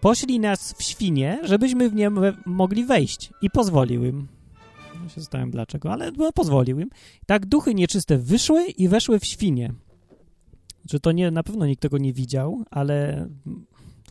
[0.00, 2.10] poślij nas w świnie, żebyśmy w nie
[2.46, 3.30] mogli wejść.
[3.42, 4.28] I pozwolił im.
[5.02, 6.90] Ja się zastanawiam dlaczego, ale no, pozwolił im.
[7.26, 9.72] Tak duchy nieczyste wyszły i weszły w świnie.
[10.90, 13.28] Że to nie, na pewno nikt tego nie widział, ale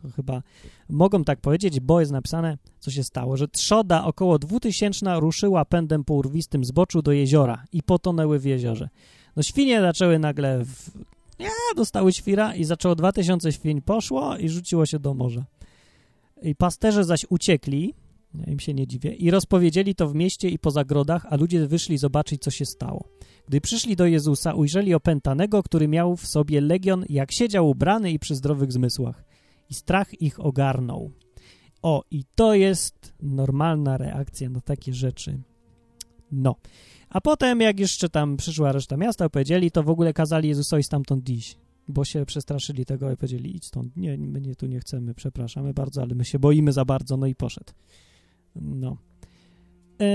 [0.02, 0.42] to chyba
[0.90, 6.04] mogą tak powiedzieć, bo jest napisane, co się stało, że trzoda około dwutysięczna ruszyła pędem
[6.04, 8.90] po urwistym zboczu do jeziora i potonęły w jeziorze.
[9.36, 10.92] No świnie zaczęły nagle, w...
[11.40, 15.46] ja, dostały świra i zaczęło 2000 świń poszło i rzuciło się do morza.
[16.42, 17.94] I pasterze zaś uciekli,
[18.34, 21.68] ja im się nie dziwię, i rozpowiedzieli to w mieście i po zagrodach, a ludzie
[21.68, 23.08] wyszli zobaczyć, co się stało.
[23.48, 28.20] Gdy przyszli do Jezusa, ujrzeli opętanego, który miał w sobie legion, jak siedział ubrany i
[28.20, 29.24] przy zdrowych zmysłach.
[29.70, 31.12] I strach ich ogarnął.
[31.82, 35.40] O, i to jest normalna reakcja na takie rzeczy.
[36.32, 36.56] No.
[37.10, 41.30] A potem, jak jeszcze tam przyszła reszta miasta, powiedzieli, to w ogóle kazali Jezusowi stamtąd
[41.30, 41.58] iść
[41.90, 45.74] bo się przestraszyli tego i powiedzieli, idź stąd, nie, my nie, tu nie chcemy, przepraszamy
[45.74, 47.74] bardzo, ale my się boimy za bardzo, no i poszedł.
[48.56, 48.98] No.
[50.00, 50.08] Yy,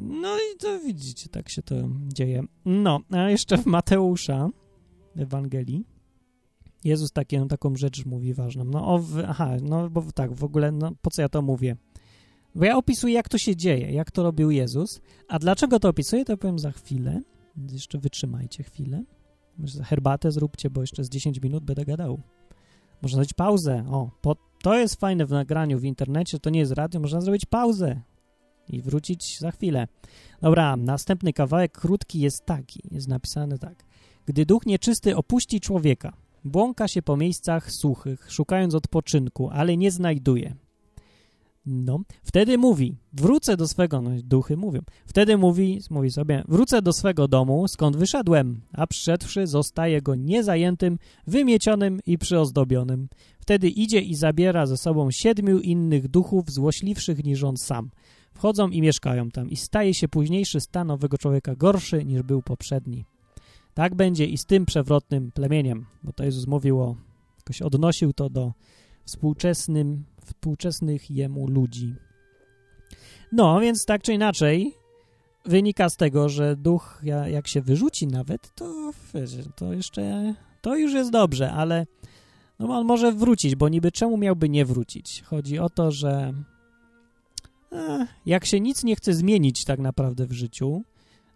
[0.00, 1.74] no i to widzicie, tak się to
[2.14, 2.42] dzieje.
[2.64, 4.50] No, a jeszcze w Mateusza,
[5.16, 5.84] Ewangelii,
[6.84, 8.64] Jezus takie, no, taką rzecz mówi ważną.
[8.64, 11.76] No, o, aha, no bo tak, w ogóle, no po co ja to mówię?
[12.54, 16.24] Bo ja opisuję, jak to się dzieje, jak to robił Jezus, a dlaczego to opisuję,
[16.24, 17.22] to powiem za chwilę.
[17.72, 19.04] Jeszcze wytrzymajcie chwilę.
[19.84, 22.20] Herbatę zróbcie, bo jeszcze z 10 minut będę gadał.
[23.02, 23.84] Można zrobić pauzę.
[23.90, 27.46] O, po, to jest fajne w nagraniu w internecie, to nie jest radio, można zrobić
[27.46, 28.00] pauzę
[28.68, 29.88] i wrócić za chwilę.
[30.42, 33.84] Dobra, następny kawałek krótki jest taki, jest napisany tak.
[34.26, 36.12] Gdy duch nieczysty opuści człowieka,
[36.44, 40.56] błąka się po miejscach suchych, szukając odpoczynku, ale nie znajduje.
[41.66, 46.92] No, wtedy mówi, wrócę do swego, no duchy mówią, wtedy mówi, mówi sobie, wrócę do
[46.92, 53.08] swego domu, skąd wyszedłem, a przyszedłszy zostaje go niezajętym, wymiecionym i przyozdobionym.
[53.40, 57.90] Wtedy idzie i zabiera ze sobą siedmiu innych duchów złośliwszych niż on sam.
[58.34, 63.04] Wchodzą i mieszkają tam i staje się późniejszy stan nowego człowieka gorszy niż był poprzedni.
[63.74, 66.96] Tak będzie i z tym przewrotnym plemieniem, bo to Jezus mówił o,
[67.38, 68.52] jakoś odnosił to do
[69.04, 71.94] współczesnym współczesnych jemu ludzi.
[73.32, 74.74] No, więc tak czy inaczej
[75.44, 77.00] wynika z tego, że duch
[77.30, 78.92] jak się wyrzuci nawet, to
[79.56, 81.86] to jeszcze, to już jest dobrze, ale
[82.58, 85.22] No on może wrócić, bo niby czemu miałby nie wrócić?
[85.22, 86.32] Chodzi o to, że
[87.72, 90.82] e, jak się nic nie chce zmienić tak naprawdę w życiu,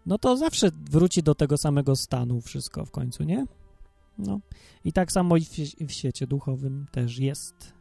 [0.05, 3.45] no to zawsze wróci do tego samego stanu wszystko w końcu, nie?
[4.17, 4.39] No.
[4.85, 5.49] I tak samo i w,
[5.87, 7.73] w świecie duchowym też jest.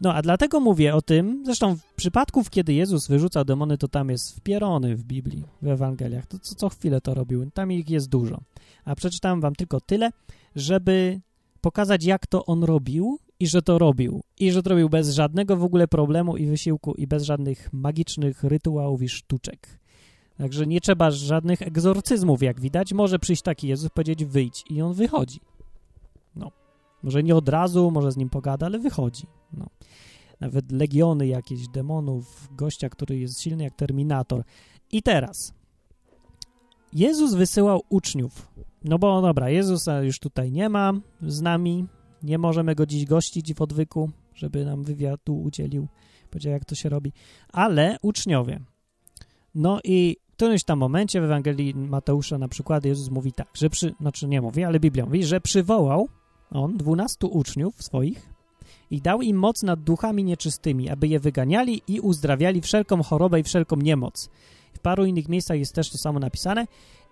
[0.00, 4.10] No, a dlatego mówię o tym, zresztą w przypadków, kiedy Jezus wyrzucał demony, to tam
[4.10, 8.08] jest wpierony w Biblii, w Ewangeliach, to co, co chwilę to robił, tam ich jest
[8.08, 8.40] dużo.
[8.84, 10.10] A przeczytałem wam tylko tyle,
[10.56, 11.20] żeby
[11.60, 14.22] pokazać, jak to on robił i że to robił.
[14.38, 18.44] I że to robił bez żadnego w ogóle problemu i wysiłku i bez żadnych magicznych
[18.44, 19.78] rytuałów i sztuczek.
[20.38, 22.92] Także nie trzeba żadnych egzorcyzmów, jak widać.
[22.92, 25.40] Może przyjść taki Jezus, powiedzieć wyjdź i on wychodzi.
[27.04, 29.26] Może nie od razu, może z nim pogada, ale wychodzi.
[29.52, 29.66] No.
[30.40, 34.44] Nawet legiony jakieś demonów, gościa, który jest silny jak Terminator.
[34.92, 35.54] I teraz
[36.92, 38.48] Jezus wysyłał uczniów.
[38.84, 40.92] No bo dobra, Jezusa już tutaj nie ma
[41.22, 41.86] z nami,
[42.22, 45.88] nie możemy go dziś gościć w odwyku, żeby nam wywiadu udzielił,
[46.30, 47.12] powiedział jak to się robi,
[47.52, 48.60] ale uczniowie.
[49.54, 53.70] No i w którymś tam momencie w Ewangelii Mateusza na przykład Jezus mówi tak, że
[53.70, 56.08] przy, znaczy nie mówi, ale Biblia mówi, że przywołał
[56.54, 58.28] on dwunastu uczniów swoich
[58.90, 63.42] i dał im moc nad duchami nieczystymi, aby je wyganiali i uzdrawiali wszelką chorobę i
[63.42, 64.30] wszelką niemoc.
[64.74, 66.66] W paru innych miejscach jest też to samo napisane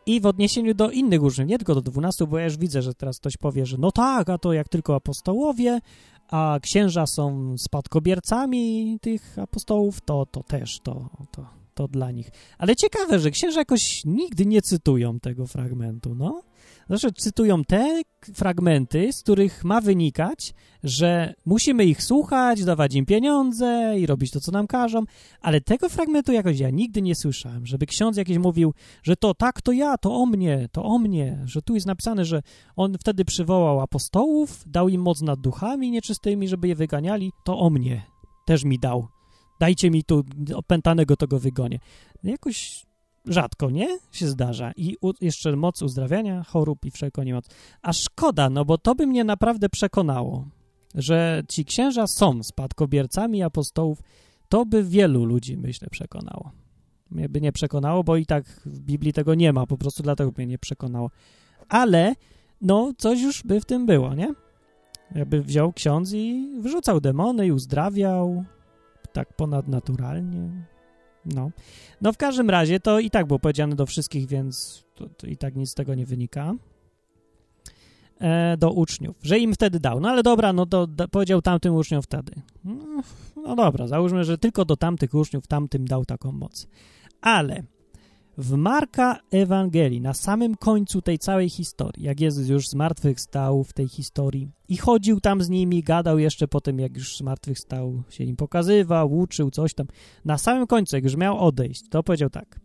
[0.06, 2.94] i w odniesieniu do innych uczniów, nie tylko do dwunastu, bo ja już widzę, że
[2.94, 5.80] teraz ktoś powie, że no tak, a to jak tylko apostołowie,
[6.28, 12.30] a księża są spadkobiercami tych apostołów, to, to też, to, to, to dla nich.
[12.58, 16.42] Ale ciekawe, że księża jakoś nigdy nie cytują tego fragmentu, no.
[16.86, 18.02] Znaczy, cytują te
[18.34, 24.40] fragmenty, z których ma wynikać, że musimy ich słuchać, dawać im pieniądze i robić to,
[24.40, 25.02] co nam każą,
[25.40, 29.62] ale tego fragmentu jakoś ja nigdy nie słyszałem, żeby ksiądz jakiś mówił, że to tak,
[29.62, 32.42] to ja, to o mnie, to o mnie, że tu jest napisane, że
[32.76, 37.70] on wtedy przywołał apostołów, dał im moc nad duchami nieczystymi, żeby je wyganiali, to o
[37.70, 38.02] mnie
[38.44, 39.08] też mi dał.
[39.60, 40.22] Dajcie mi tu
[40.54, 41.78] opętanego tego wygonię.
[42.24, 42.86] Jakoś
[43.26, 43.98] rzadko, nie?
[44.12, 44.72] Się zdarza.
[44.76, 47.48] I u, jeszcze moc uzdrawiania chorób i wszelką niemoc.
[47.82, 50.48] A szkoda, no bo to by mnie naprawdę przekonało,
[50.94, 54.02] że ci księża są spadkobiercami apostołów.
[54.48, 56.50] To by wielu ludzi, myślę, przekonało.
[57.10, 60.32] Mnie by nie przekonało, bo i tak w Biblii tego nie ma, po prostu dlatego
[60.36, 61.10] mnie nie przekonało.
[61.68, 62.14] Ale,
[62.60, 64.34] no, coś już by w tym było, nie?
[65.14, 68.44] Jakby wziął ksiądz i wyrzucał demony i uzdrawiał
[69.12, 70.66] tak ponadnaturalnie.
[71.24, 71.50] No.
[72.00, 75.36] no w każdym razie to i tak było powiedziane do wszystkich, więc to, to i
[75.36, 76.54] tak nic z tego nie wynika.
[78.20, 80.00] E, do uczniów, że im wtedy dał.
[80.00, 82.32] No ale dobra, no to da, powiedział tamtym uczniom wtedy.
[82.64, 83.02] No,
[83.36, 86.66] no dobra, załóżmy, że tylko do tamtych uczniów tamtym dał taką moc.
[87.20, 87.62] Ale
[88.38, 93.64] w Marka Ewangelii, na samym końcu tej całej historii, jak Jezus już z martwych stał
[93.64, 97.58] w tej historii i chodził tam z nimi, gadał jeszcze potem, jak już z martwych
[97.58, 99.86] stał, się im pokazywał, uczył coś tam.
[100.24, 102.60] Na samym końcu, jak już miał odejść, to powiedział tak.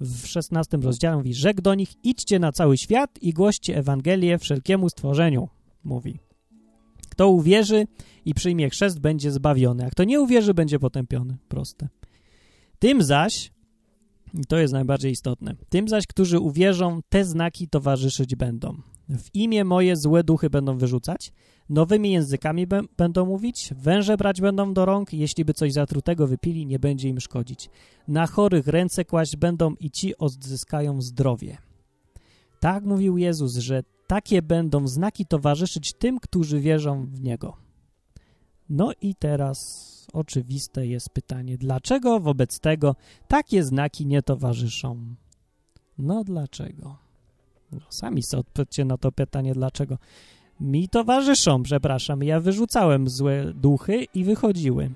[0.00, 4.88] W szesnastym rozdziale mówi, rzekł do nich, idźcie na cały świat i głoście Ewangelię wszelkiemu
[4.88, 5.48] stworzeniu,
[5.84, 6.18] mówi.
[7.10, 7.86] Kto uwierzy
[8.24, 11.36] i przyjmie chrzest, będzie zbawiony, a kto nie uwierzy, będzie potępiony.
[11.48, 11.88] Proste.
[12.78, 13.52] Tym zaś,
[14.48, 15.54] to jest najbardziej istotne.
[15.68, 18.76] Tym zaś, którzy uwierzą, te znaki towarzyszyć będą.
[19.08, 21.32] W imię moje złe duchy będą wyrzucać,
[21.68, 22.66] nowymi językami
[22.96, 27.20] będą mówić, węże brać będą do rąk, jeśli by coś zatrutego wypili, nie będzie im
[27.20, 27.70] szkodzić.
[28.08, 31.58] Na chorych ręce kłaść będą i ci odzyskają zdrowie.
[32.60, 37.56] Tak mówił Jezus, że takie będą znaki towarzyszyć tym, którzy wierzą w Niego.
[38.68, 42.96] No i teraz oczywiste jest pytanie, dlaczego wobec tego
[43.28, 45.14] takie znaki nie towarzyszą?
[45.98, 46.96] No dlaczego?
[47.72, 49.98] No, sami sobie odpowiedzcie na to pytanie, dlaczego.
[50.60, 54.90] Mi towarzyszą, przepraszam, ja wyrzucałem złe duchy i wychodziły.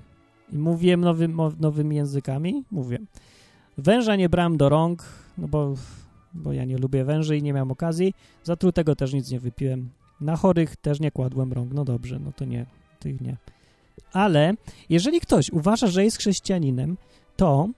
[0.53, 1.27] I mówiłem nowy,
[1.59, 2.63] nowymi językami?
[2.71, 2.99] Mówię.
[3.77, 5.03] Węża nie brałem do rąk,
[5.37, 5.73] no bo,
[6.33, 8.13] bo ja nie lubię węży i nie miałem okazji.
[8.43, 9.89] Zatrutego też nic nie wypiłem.
[10.21, 11.73] Na chorych też nie kładłem rąk.
[11.73, 12.65] No dobrze, no to nie,
[12.99, 13.37] tych nie.
[14.13, 14.53] Ale
[14.89, 16.97] jeżeli ktoś uważa, że jest chrześcijaninem,
[17.35, 17.69] to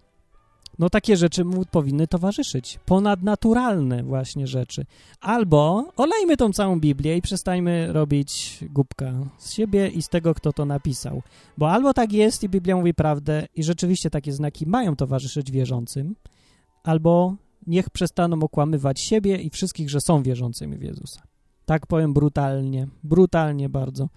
[0.79, 2.79] no takie rzeczy mu powinny towarzyszyć.
[2.85, 4.85] Ponadnaturalne właśnie rzeczy.
[5.21, 10.53] Albo olejmy tą całą Biblię i przestańmy robić głupka z siebie i z tego, kto
[10.53, 11.21] to napisał.
[11.57, 16.15] Bo albo tak jest i Biblia mówi prawdę i rzeczywiście takie znaki mają towarzyszyć wierzącym,
[16.83, 17.35] albo
[17.67, 21.21] niech przestaną okłamywać siebie i wszystkich, że są wierzącymi w Jezusa.
[21.65, 24.09] Tak powiem brutalnie, brutalnie bardzo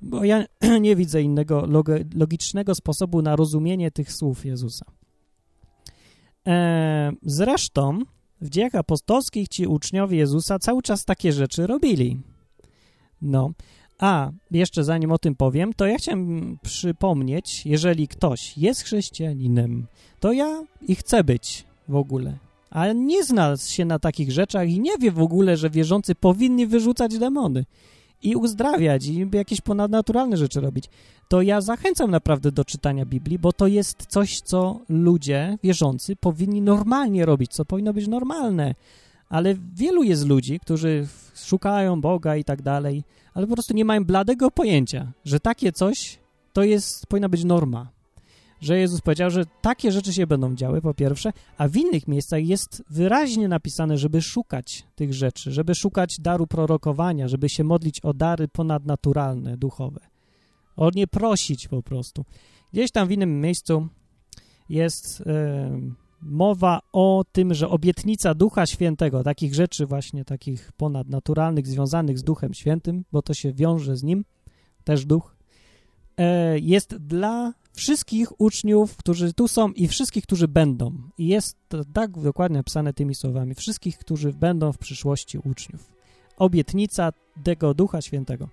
[0.00, 0.44] bo ja
[0.80, 1.66] nie widzę innego
[2.14, 4.86] logicznego sposobu na rozumienie tych słów Jezusa.
[6.46, 7.98] E, zresztą
[8.40, 12.20] w dziejach apostolskich ci uczniowie Jezusa cały czas takie rzeczy robili.
[13.22, 13.50] No,
[13.98, 19.86] A, jeszcze zanim o tym powiem, to ja chciałem przypomnieć, jeżeli ktoś jest chrześcijaninem,
[20.20, 22.38] to ja i chcę być w ogóle,
[22.70, 26.66] ale nie zna się na takich rzeczach i nie wie w ogóle, że wierzący powinni
[26.66, 27.64] wyrzucać demony
[28.22, 30.84] i uzdrawiać i jakieś ponadnaturalne rzeczy robić,
[31.28, 36.62] to ja zachęcam naprawdę do czytania Biblii, bo to jest coś, co ludzie wierzący powinni
[36.62, 38.74] normalnie robić, co powinno być normalne.
[39.28, 43.04] Ale wielu jest ludzi, którzy szukają Boga i tak dalej,
[43.34, 46.18] ale po prostu nie mają bladego pojęcia, że takie coś
[46.52, 47.95] to jest, powinna być norma.
[48.60, 52.46] Że Jezus powiedział, że takie rzeczy się będą działy, po pierwsze, a w innych miejscach
[52.46, 58.14] jest wyraźnie napisane, żeby szukać tych rzeczy, żeby szukać daru prorokowania, żeby się modlić o
[58.14, 60.00] dary ponadnaturalne, duchowe.
[60.76, 62.24] O nie prosić po prostu.
[62.72, 63.88] Gdzieś tam w innym miejscu
[64.68, 65.20] jest...
[65.26, 72.22] Yy, mowa o tym, że obietnica Ducha Świętego, takich rzeczy właśnie, takich ponadnaturalnych, związanych z
[72.22, 74.24] Duchem Świętym, bo to się wiąże z nim,
[74.84, 75.35] też Duch, e,
[76.60, 80.92] jest dla wszystkich uczniów, którzy tu są i wszystkich, którzy będą.
[81.18, 83.54] I jest to tak dokładnie napisane tymi słowami.
[83.54, 85.92] Wszystkich, którzy będą w przyszłości uczniów.
[86.36, 87.12] Obietnica
[87.44, 88.48] tego Ducha Świętego.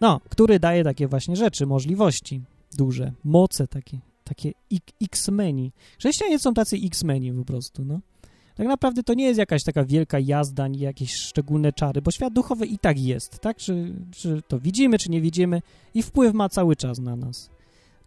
[0.00, 2.42] No, który daje takie właśnie rzeczy, możliwości
[2.76, 4.52] duże, moce takie takie
[5.02, 5.72] X-meni.
[5.98, 8.00] Chrześcijanie są tacy X-meni po prostu, no.
[8.54, 12.32] Tak naprawdę to nie jest jakaś taka wielka jazda, ani jakieś szczególne czary, bo świat
[12.32, 13.56] duchowy i tak jest, tak?
[13.56, 15.62] Czy, czy to widzimy, czy nie widzimy
[15.94, 17.50] i wpływ ma cały czas na nas.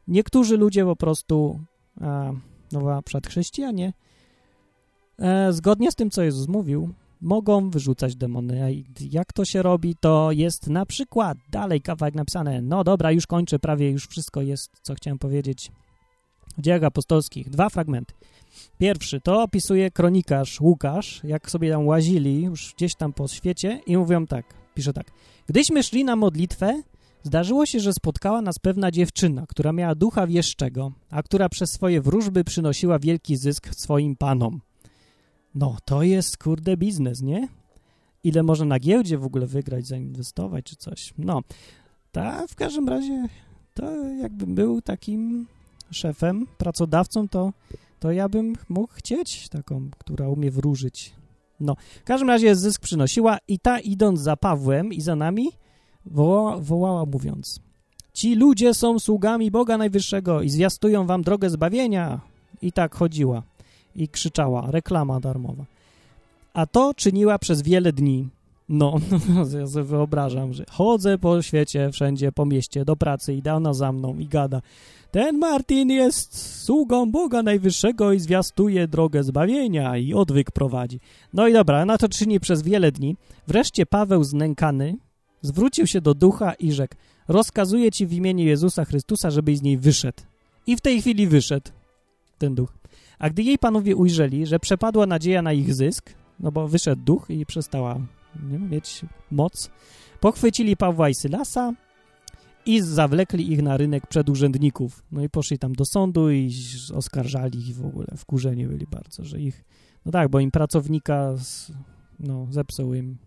[0.08, 1.60] Niektórzy ludzie po prostu,
[2.02, 2.32] a,
[2.72, 3.94] no na przykład chrześcijanie,
[5.20, 8.84] e, zgodnie z tym, co Jezus mówił, mogą wyrzucać demony.
[9.12, 13.60] Jak to się robi, to jest na przykład dalej kawałek napisane, no dobra, już kończę,
[13.60, 15.72] prawie już wszystko jest, co chciałem powiedzieć
[16.58, 18.14] w dziejach apostolskich dwa fragmenty.
[18.78, 23.98] Pierwszy to opisuje kronikarz Łukasz, jak sobie tam łazili już gdzieś tam po świecie i
[23.98, 24.46] mówią tak,
[24.76, 25.12] pisze tak.
[25.48, 26.82] Gdyśmy szli na modlitwę,
[27.24, 32.02] zdarzyło się, że spotkała nas pewna dziewczyna, która miała ducha wieszczego, a która przez swoje
[32.02, 34.62] wróżby przynosiła wielki zysk swoim panom.
[35.56, 37.48] No, to jest, kurde, biznes, nie?
[38.24, 41.14] Ile można na giełdzie w ogóle wygrać, zainwestować czy coś.
[41.18, 41.42] No,
[42.12, 43.28] ta w każdym razie
[43.74, 45.48] to jakbym był takim
[45.92, 47.54] szefem, pracodawcą, to,
[48.00, 51.14] to ja bym mógł chcieć taką, która umie wróżyć.
[51.60, 55.50] No, w każdym razie zysk przynosiła i ta idąc za Pawłem i za nami
[56.06, 57.60] woła, wołała mówiąc
[58.14, 62.20] Ci ludzie są sługami Boga Najwyższego i zwiastują wam drogę zbawienia.
[62.62, 63.44] I tak chodziła
[63.96, 65.66] i krzyczała, reklama darmowa.
[66.54, 68.30] A to czyniła przez wiele dni.
[68.70, 69.00] No,
[69.60, 73.92] ja sobie wyobrażam, że chodzę po świecie, wszędzie, po mieście, do pracy i ona za
[73.92, 74.62] mną i gada.
[75.12, 81.00] Ten Martin jest sługą Boga Najwyższego i zwiastuje drogę zbawienia i odwyk prowadzi.
[81.34, 83.16] No i dobra, na to czyni przez wiele dni.
[83.48, 84.98] Wreszcie Paweł znękany
[85.42, 86.96] zwrócił się do ducha i rzekł
[87.28, 90.24] rozkazuję ci w imieniu Jezusa Chrystusa, żebyś z niej wyszedł.
[90.68, 91.72] I w tej chwili wyszedł
[92.38, 92.74] ten duch.
[93.20, 97.26] A gdy jej panowie ujrzeli, że przepadła nadzieja na ich zysk, no bo wyszedł duch
[97.30, 98.00] i przestała
[98.52, 99.02] nie, mieć
[99.32, 99.70] moc,
[100.20, 101.74] pochwycili Pawła i Sylasa
[102.66, 105.04] i zawlekli ich na rynek przed urzędników.
[105.12, 106.52] No i poszli tam do sądu i
[106.94, 109.64] oskarżali ich w ogóle, wkurzeni byli bardzo, że ich,
[110.06, 111.36] no tak, bo im pracownika,
[112.20, 113.18] no, zepsuł im.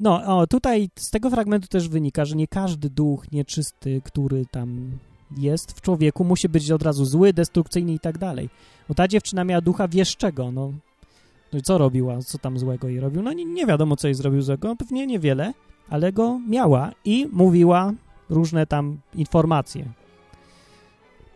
[0.00, 4.98] No, o, tutaj z tego fragmentu też wynika, że nie każdy duch nieczysty, który tam
[5.36, 8.50] jest w człowieku, musi być od razu zły, destrukcyjny i tak dalej.
[8.88, 10.72] Bo ta dziewczyna miała ducha wieszczego, no.
[11.52, 12.18] No co robiła?
[12.22, 13.22] Co tam złego jej robił?
[13.22, 15.52] No nie, nie wiadomo, co jej zrobił złego, pewnie niewiele,
[15.88, 17.92] ale go miała i mówiła
[18.30, 19.84] różne tam informacje,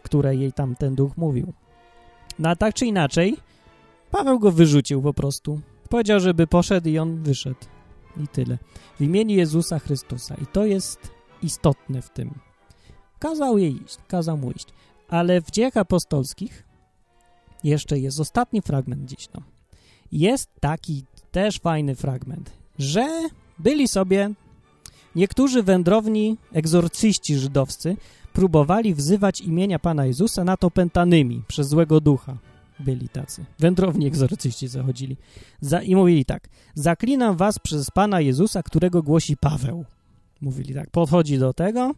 [0.03, 1.53] które jej tam ten duch mówił.
[2.39, 3.37] No a tak czy inaczej,
[4.11, 5.61] Paweł go wyrzucił po prostu.
[5.89, 7.61] Powiedział, żeby poszedł i on wyszedł.
[8.25, 8.59] I tyle.
[8.99, 10.35] W imieniu Jezusa Chrystusa.
[10.43, 11.11] I to jest
[11.43, 12.35] istotne w tym.
[13.19, 14.69] Kazał jej iść, kazał mu iść.
[15.09, 16.67] Ale w dziejach apostolskich
[17.65, 19.29] jeszcze jest ostatni fragment dziś.
[19.35, 19.43] No.
[20.13, 24.31] Jest taki też fajny fragment, że byli sobie
[25.17, 27.97] Niektórzy wędrowni egzorcyści żydowscy
[28.33, 32.37] próbowali wzywać imienia Pana Jezusa nad opętanymi przez złego ducha.
[32.81, 33.45] Byli tacy.
[33.59, 35.17] Wędrowni egzorcyści zachodzili.
[35.61, 36.49] Za, I mówili tak.
[36.75, 39.85] Zaklinam was przez Pana Jezusa, którego głosi Paweł.
[40.41, 40.91] Mówili tak.
[40.91, 41.95] Podchodzi do tego.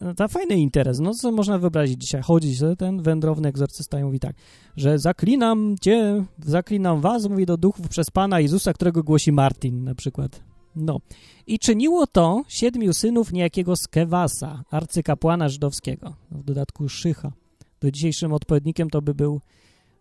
[0.00, 1.00] No, to fajny interes.
[1.00, 2.22] No co można wyobrazić dzisiaj?
[2.22, 4.36] Chodzi ten wędrowny egzorcysta i mówi tak,
[4.76, 9.94] że zaklinam cię, zaklinam was, mówi do duchów przez Pana Jezusa, którego głosi Martin na
[9.94, 10.42] przykład.
[10.76, 11.00] No.
[11.46, 16.14] I czyniło to siedmiu synów niejakiego Skewasa, arcykapłana żydowskiego.
[16.30, 17.32] W dodatku Szycha.
[17.80, 19.40] Do dzisiejszym odpowiednikiem to by był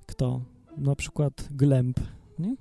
[0.05, 0.41] kto?
[0.77, 1.99] Na przykład Glemp,
[2.39, 2.55] nie?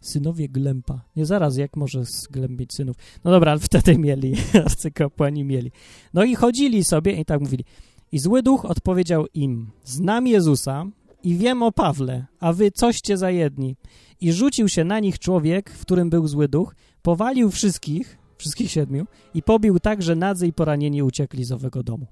[0.00, 1.00] Synowie Glępa.
[1.16, 2.96] Nie zaraz, jak może zglębić synów?
[3.24, 4.34] No dobra, ale wtedy mieli,
[4.64, 5.72] arcykapłani mieli.
[6.14, 7.64] No i chodzili sobie i tak mówili.
[8.12, 10.86] I zły duch odpowiedział im, znam Jezusa
[11.22, 13.76] i wiem o Pawle, a wy coście za jedni.
[14.20, 19.06] I rzucił się na nich człowiek, w którym był zły duch, powalił wszystkich, wszystkich siedmiu
[19.34, 22.06] i pobił tak, że nadzy i poranieni uciekli z owego domu.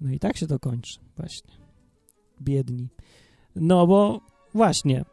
[0.00, 1.52] No i tak się to kończy, właśnie.
[2.40, 2.88] Biedni.
[3.56, 4.20] No bo
[4.54, 5.04] właśnie,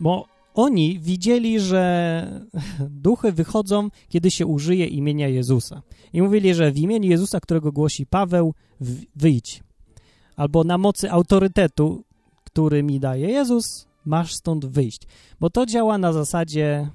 [0.00, 2.44] bo oni widzieli, że
[2.90, 5.82] duchy wychodzą, kiedy się użyje imienia Jezusa.
[6.12, 8.54] I mówili, że w imieniu Jezusa, którego głosi Paweł,
[9.16, 9.62] wyjdź.
[10.36, 12.04] Albo na mocy autorytetu,
[12.44, 15.02] który mi daje Jezus, masz stąd wyjść.
[15.40, 16.90] Bo to działa na zasadzie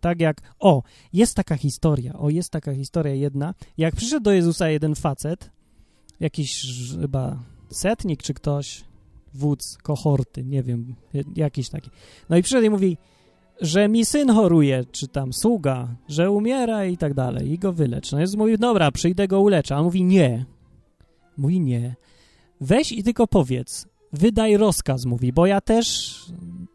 [0.00, 0.82] tak jak, o,
[1.12, 3.54] jest taka historia, o, jest taka historia jedna.
[3.78, 5.50] Jak przyszedł do Jezusa jeden facet,
[6.20, 6.66] jakiś
[7.00, 8.84] chyba setnik czy ktoś,
[9.34, 10.94] wódz kohorty, nie wiem,
[11.36, 11.90] jakiś taki.
[12.28, 12.96] No i przyszedł i mówi,
[13.60, 18.12] że mi syn choruje, czy tam sługa, że umiera i tak dalej, i go wylecz.
[18.12, 19.74] No jest mówi, dobra, przyjdę go uleczę.
[19.74, 20.44] A on mówi, nie.
[21.36, 21.96] Mówi, nie.
[22.60, 26.16] Weź i tylko powiedz, wydaj rozkaz, mówi, bo ja też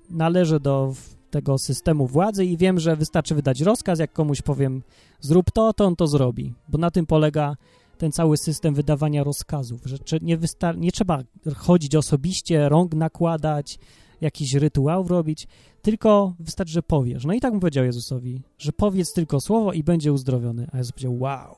[0.10, 0.94] należę do
[1.30, 4.84] tego systemu władzy i wiem, że wystarczy wydać rozkaz, jak komuś powiem,
[5.20, 7.56] zrób to, to on to zrobi, bo na tym polega
[7.98, 10.38] ten cały system wydawania rozkazów, że nie,
[10.78, 11.24] nie trzeba
[11.56, 13.80] chodzić osobiście, rąk nakładać,
[14.22, 15.48] jakiś rytuał robić,
[15.82, 17.26] tylko wystarczy, że powiesz.
[17.26, 20.68] No i tak mu powiedział Jezusowi, że powiedz tylko słowo i będzie uzdrowiony.
[20.72, 21.56] A Jezus powiedział, wow,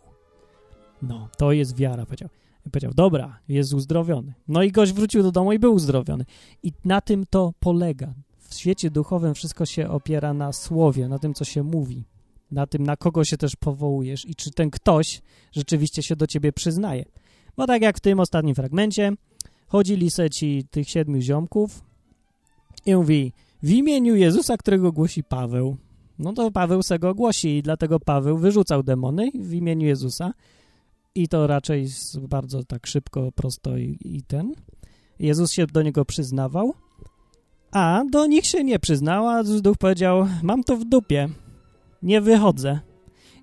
[1.02, 2.30] no, to jest wiara, powiedział.
[2.66, 4.34] I powiedział, dobra, jest uzdrowiony.
[4.48, 6.26] No i gość wrócił do domu i był uzdrowiony.
[6.64, 8.14] I na tym to polega.
[8.38, 12.04] W świecie duchowym wszystko się opiera na słowie, na tym, co się mówi
[12.52, 15.22] na tym, na kogo się też powołujesz i czy ten ktoś
[15.52, 17.06] rzeczywiście się do ciebie przyznaje.
[17.58, 19.12] Bo tak jak w tym ostatnim fragmencie,
[19.68, 21.84] chodzili se ci tych siedmiu ziomków
[22.86, 23.34] i mówi,
[23.64, 25.78] w imieniu Jezusa, którego głosi Paweł,
[26.20, 30.34] no to Paweł se go głosi i dlatego Paweł wyrzucał demony w imieniu Jezusa
[31.16, 31.88] i to raczej
[32.22, 34.54] bardzo tak szybko, prosto i, i ten.
[35.20, 36.74] Jezus się do niego przyznawał,
[37.72, 41.30] a do nich się nie przyznał, a duch powiedział, mam to w dupie,
[42.06, 42.80] nie wychodzę.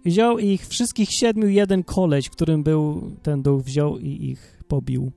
[0.04, 5.12] Wziął ich wszystkich siedmiu, jeden koleś, którym był ten duch, wziął i ich pobił.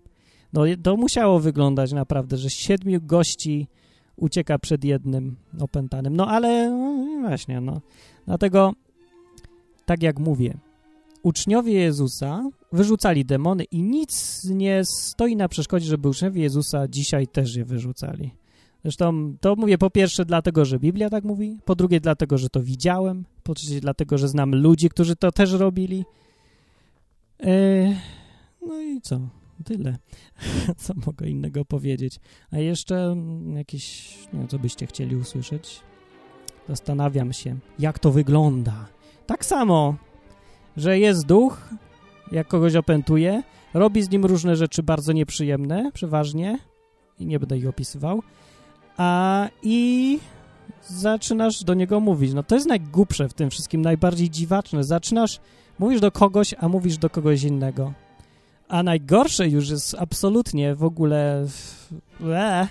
[0.54, 3.68] No to musiało wyglądać naprawdę, że siedmiu gości
[4.16, 6.16] ucieka przed jednym opętanym.
[6.16, 7.82] No ale no, właśnie, no.
[8.26, 8.74] Dlatego,
[9.86, 10.58] tak jak mówię,
[11.24, 17.56] uczniowie Jezusa wyrzucali demony i nic nie stoi na przeszkodzie, żeby uczniowie Jezusa dzisiaj też
[17.56, 18.32] je wyrzucali.
[18.86, 22.64] Zresztą to mówię po pierwsze dlatego, że Biblia tak mówi, po drugie dlatego, że to
[22.64, 26.06] widziałem, po trzecie dlatego, że znam ludzi, którzy to też robili.
[27.44, 27.96] E,
[28.68, 29.20] no i co?
[29.64, 29.98] Tyle.
[30.84, 32.20] co mogę innego powiedzieć?
[32.52, 33.16] A jeszcze
[33.56, 35.82] jakieś, nie wiem, co byście chcieli usłyszeć?
[36.70, 38.88] Zastanawiam się, jak to wygląda.
[39.28, 39.96] Tak samo,
[40.78, 41.70] że jest duch,
[42.32, 46.60] jak kogoś opętuje, robi z nim różne rzeczy bardzo nieprzyjemne, przeważnie,
[47.20, 48.22] i nie będę ich opisywał,
[48.98, 50.20] a i
[50.88, 52.34] zaczynasz do niego mówić.
[52.34, 54.84] No to jest najgłupsze w tym wszystkim, najbardziej dziwaczne.
[54.84, 55.39] Zaczynasz,
[55.80, 57.93] mówisz do kogoś, a mówisz do kogoś innego.
[58.68, 61.48] A najgorsze już jest absolutnie w ogóle
[62.24, 62.68] e,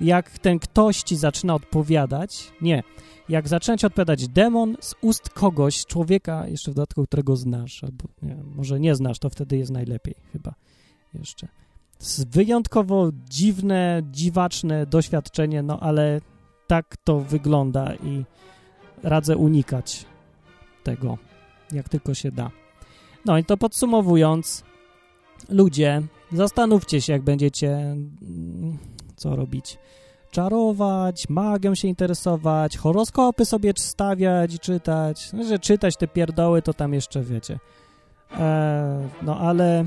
[0.00, 2.52] jak ten ktoś ci zaczyna odpowiadać.
[2.60, 2.82] Nie,
[3.28, 8.04] jak zaczyna ci odpowiadać demon z ust kogoś, człowieka, jeszcze w dodatku, którego znasz, albo
[8.22, 10.54] nie, może nie znasz, to wtedy jest najlepiej chyba
[11.14, 11.48] jeszcze
[12.30, 16.20] wyjątkowo dziwne, dziwaczne doświadczenie, no ale
[16.66, 18.24] tak to wygląda i
[19.02, 20.06] radzę unikać
[20.82, 21.18] tego,
[21.72, 22.50] jak tylko się da.
[23.24, 24.64] No i to podsumowując,
[25.48, 28.78] ludzie, zastanówcie się, jak będziecie mm,
[29.16, 29.78] co robić.
[30.30, 35.32] Czarować, magią się interesować, horoskopy sobie stawiać i czytać.
[35.32, 37.58] No, że czytać te pierdoły, to tam jeszcze wiecie.
[38.32, 39.84] Eee, no ale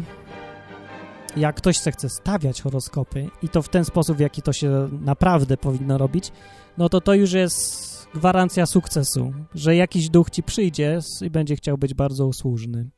[1.37, 5.57] jak ktoś chce stawiać horoskopy i to w ten sposób, w jaki to się naprawdę
[5.57, 6.31] powinno robić,
[6.77, 11.77] no to to już jest gwarancja sukcesu, że jakiś duch ci przyjdzie i będzie chciał
[11.77, 12.89] być bardzo usłużny.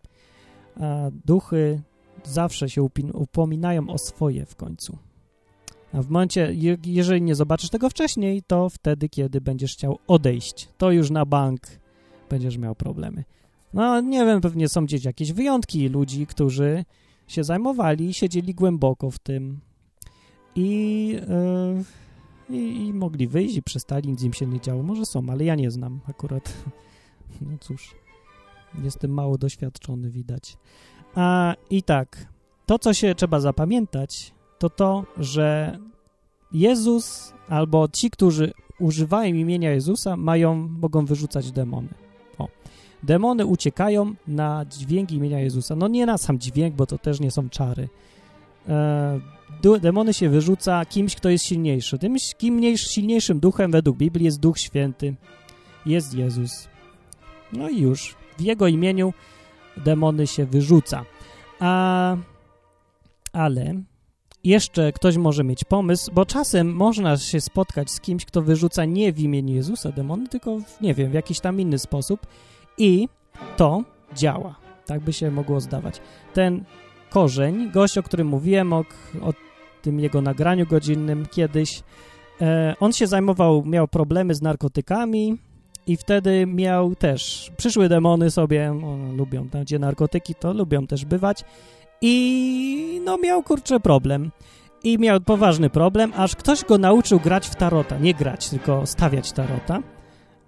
[0.80, 1.82] A duchy
[2.24, 2.84] zawsze się
[3.14, 4.98] upominają o swoje w końcu.
[5.94, 6.54] A w momencie,
[6.86, 11.62] jeżeli nie zobaczysz tego wcześniej, to wtedy, kiedy będziesz chciał odejść, to już na bank
[12.30, 13.24] będziesz miał problemy.
[13.74, 16.86] No, nie wiem, pewnie są gdzieś jakieś wyjątki ludzi, którzy
[17.28, 19.60] się zajmowali, siedzieli głęboko w tym
[20.56, 21.08] i,
[22.50, 24.84] yy, i, mogli wyjść i przestali, nic im się nie działo.
[24.84, 26.54] Może są, ale ja nie znam akurat.
[27.42, 27.96] No cóż,
[28.84, 30.58] jestem mało doświadczony, widać.
[31.16, 32.28] A i tak,
[32.66, 35.80] to co się trzeba zapamiętać, to to, że
[36.52, 41.90] Jezus albo ci, którzy używają imienia Jezusa, mają, mogą wyrzucać demony.
[42.38, 42.48] O.
[43.06, 45.76] Demony uciekają na dźwięk imienia Jezusa.
[45.76, 47.90] No nie na sam dźwięk, bo to też nie są czary.
[48.70, 49.20] E,
[49.82, 52.00] demony się wyrzuca kimś, kto jest silniejszy.
[52.00, 55.16] Tym kim silniejszym duchem według Biblii jest Duch Święty.
[55.86, 56.68] Jest Jezus.
[57.54, 58.16] No i już.
[58.38, 59.14] W Jego imieniu
[59.78, 61.06] demony się wyrzuca.
[61.60, 62.18] A,
[63.34, 63.82] ale
[64.44, 69.14] jeszcze ktoś może mieć pomysł, bo czasem można się spotkać z kimś, kto wyrzuca nie
[69.14, 72.28] w imieniu Jezusa demony, tylko w, nie wiem, w jakiś tam inny sposób
[72.78, 73.10] i
[73.58, 73.84] to
[74.16, 74.56] działa.
[74.86, 76.02] Tak by się mogło zdawać.
[76.34, 76.64] Ten
[77.10, 78.84] korzeń, gość, o którym mówiłem, o,
[79.22, 79.34] o
[79.82, 81.84] tym jego nagraniu godzinnym kiedyś,
[82.42, 85.38] e, on się zajmował, miał problemy z narkotykami
[85.88, 91.06] i wtedy miał też, przyszły demony sobie, o, lubią tam, gdzie narkotyki, to lubią też
[91.06, 91.44] bywać
[92.02, 94.32] i no miał, kurczę, problem.
[94.84, 97.98] I miał poważny problem, aż ktoś go nauczył grać w tarota.
[97.98, 99.82] Nie grać, tylko stawiać tarota.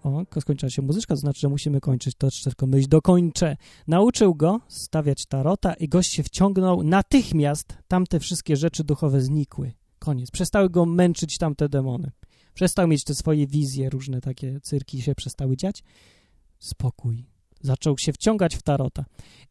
[0.07, 2.15] O, skończyła się muzyczka, to znaczy, że musimy kończyć.
[2.15, 3.57] To tylko myśl dokończę.
[3.87, 6.83] Nauczył go stawiać tarota i gość się wciągnął.
[6.83, 9.73] Natychmiast tamte wszystkie rzeczy duchowe znikły.
[9.99, 10.31] Koniec.
[10.31, 12.11] Przestały go męczyć tamte demony.
[12.53, 15.83] Przestał mieć te swoje wizje, różne takie cyrki się przestały dziać.
[16.59, 17.25] Spokój.
[17.61, 19.05] Zaczął się wciągać w tarota.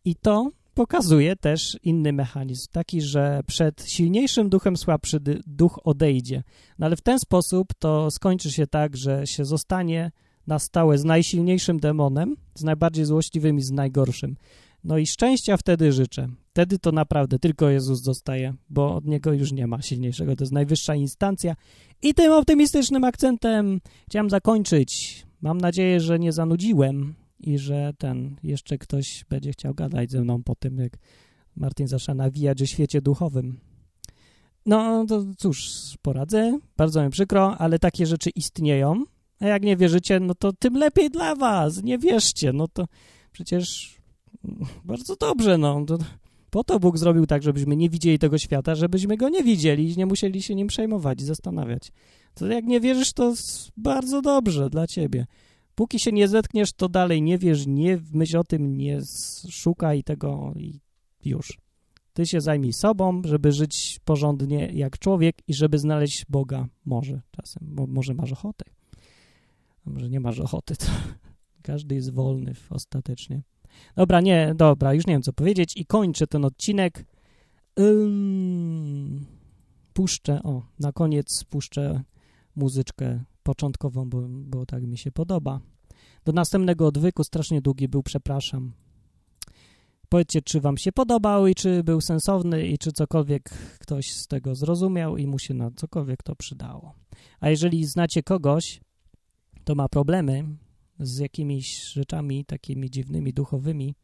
[0.04, 6.42] I to pokazuje też inny mechanizm, taki, że przed silniejszym duchem słabszy duch odejdzie.
[6.78, 10.12] No ale w ten sposób to skończy się tak, że się zostanie
[10.47, 14.36] na stałe z najsilniejszym demonem, z najbardziej złośliwym i z najgorszym.
[14.85, 16.28] No i szczęścia wtedy życzę.
[16.51, 20.36] Wtedy to naprawdę tylko Jezus zostaje, bo od Niego już nie ma silniejszego.
[20.36, 21.56] To jest najwyższa instancja.
[22.02, 25.23] I tym optymistycznym akcentem chciałem zakończyć.
[25.40, 30.43] Mam nadzieję, że nie zanudziłem i że ten, jeszcze ktoś będzie chciał gadać ze mną
[30.43, 30.98] po tym, jak
[31.56, 33.60] Martin zaczyna nawijać o świecie duchowym.
[34.66, 35.70] No, to cóż,
[36.02, 36.59] poradzę.
[36.77, 39.05] Bardzo mi przykro, ale takie rzeczy istnieją.
[39.40, 41.82] A jak nie wierzycie, no to tym lepiej dla was.
[41.82, 42.52] Nie wierzcie.
[42.52, 42.86] No to
[43.32, 43.96] przecież
[44.84, 45.86] bardzo dobrze, no.
[46.50, 49.96] Po to Bóg zrobił tak, żebyśmy nie widzieli tego świata, żebyśmy go nie widzieli i
[49.96, 51.92] nie musieli się nim przejmować i zastanawiać.
[52.34, 53.34] To jak nie wierzysz, to
[53.76, 55.26] bardzo dobrze dla ciebie.
[55.74, 59.00] Póki się nie zetkniesz, to dalej nie wiesz, nie myśl o tym, nie
[59.50, 60.80] szukaj tego i
[61.24, 61.58] już.
[62.12, 67.62] Ty się zajmij sobą, żeby żyć porządnie jak człowiek i żeby znaleźć Boga może czasem,
[67.66, 68.64] bo może masz ochotę.
[69.86, 70.86] Może nie masz ochoty, to
[71.62, 73.42] każdy jest wolny ostatecznie.
[73.96, 77.06] Dobra, nie, dobra, już nie wiem co powiedzieć i kończę ten odcinek.
[77.80, 79.26] Ym,
[79.92, 82.02] puszczę, o, na koniec puszczę
[82.56, 85.60] muzyczkę początkową, bo, bo tak mi się podoba.
[86.24, 88.72] Do następnego odwyku strasznie długi był, przepraszam.
[90.08, 94.54] Powiedzcie, czy wam się podobał i czy był sensowny i czy cokolwiek ktoś z tego
[94.54, 96.94] zrozumiał i mu się na cokolwiek to przydało.
[97.40, 98.80] A jeżeli znacie kogoś,
[99.66, 100.44] to ma problemy
[101.01, 103.94] z jakimiś rzeczami takimi dziwnymi, duchowymi,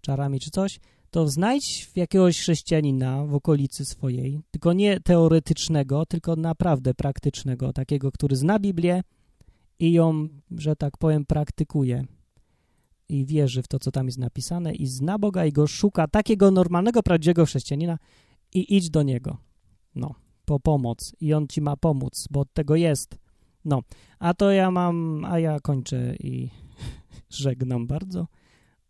[0.00, 6.94] czarami czy coś, to znajdź jakiegoś chrześcijanina w okolicy swojej, tylko nie teoretycznego, tylko naprawdę
[6.94, 9.02] praktycznego, takiego, który zna Biblię
[9.78, 12.04] i ją, że tak powiem, praktykuje
[13.08, 16.50] i wierzy w to, co tam jest napisane i zna Boga i go szuka, takiego
[16.50, 17.98] normalnego, prawdziwego chrześcijanina
[18.54, 19.36] i idź do niego,
[19.94, 20.14] no,
[20.44, 21.12] po pomoc.
[21.20, 23.23] I on ci ma pomóc, bo od tego jest,
[23.64, 23.82] no,
[24.18, 26.50] a to ja mam, a ja kończę i
[27.30, 28.26] żegnam bardzo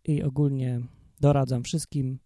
[0.05, 0.80] i ogólnie
[1.20, 2.18] doradzam wszystkim,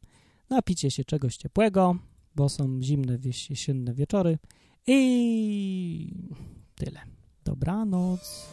[0.50, 1.96] napicie się czegoś ciepłego,
[2.34, 3.18] bo są zimne
[3.50, 4.38] jesienne wieczory
[4.86, 6.12] i
[6.74, 7.00] tyle.
[7.44, 8.48] Dobranoc.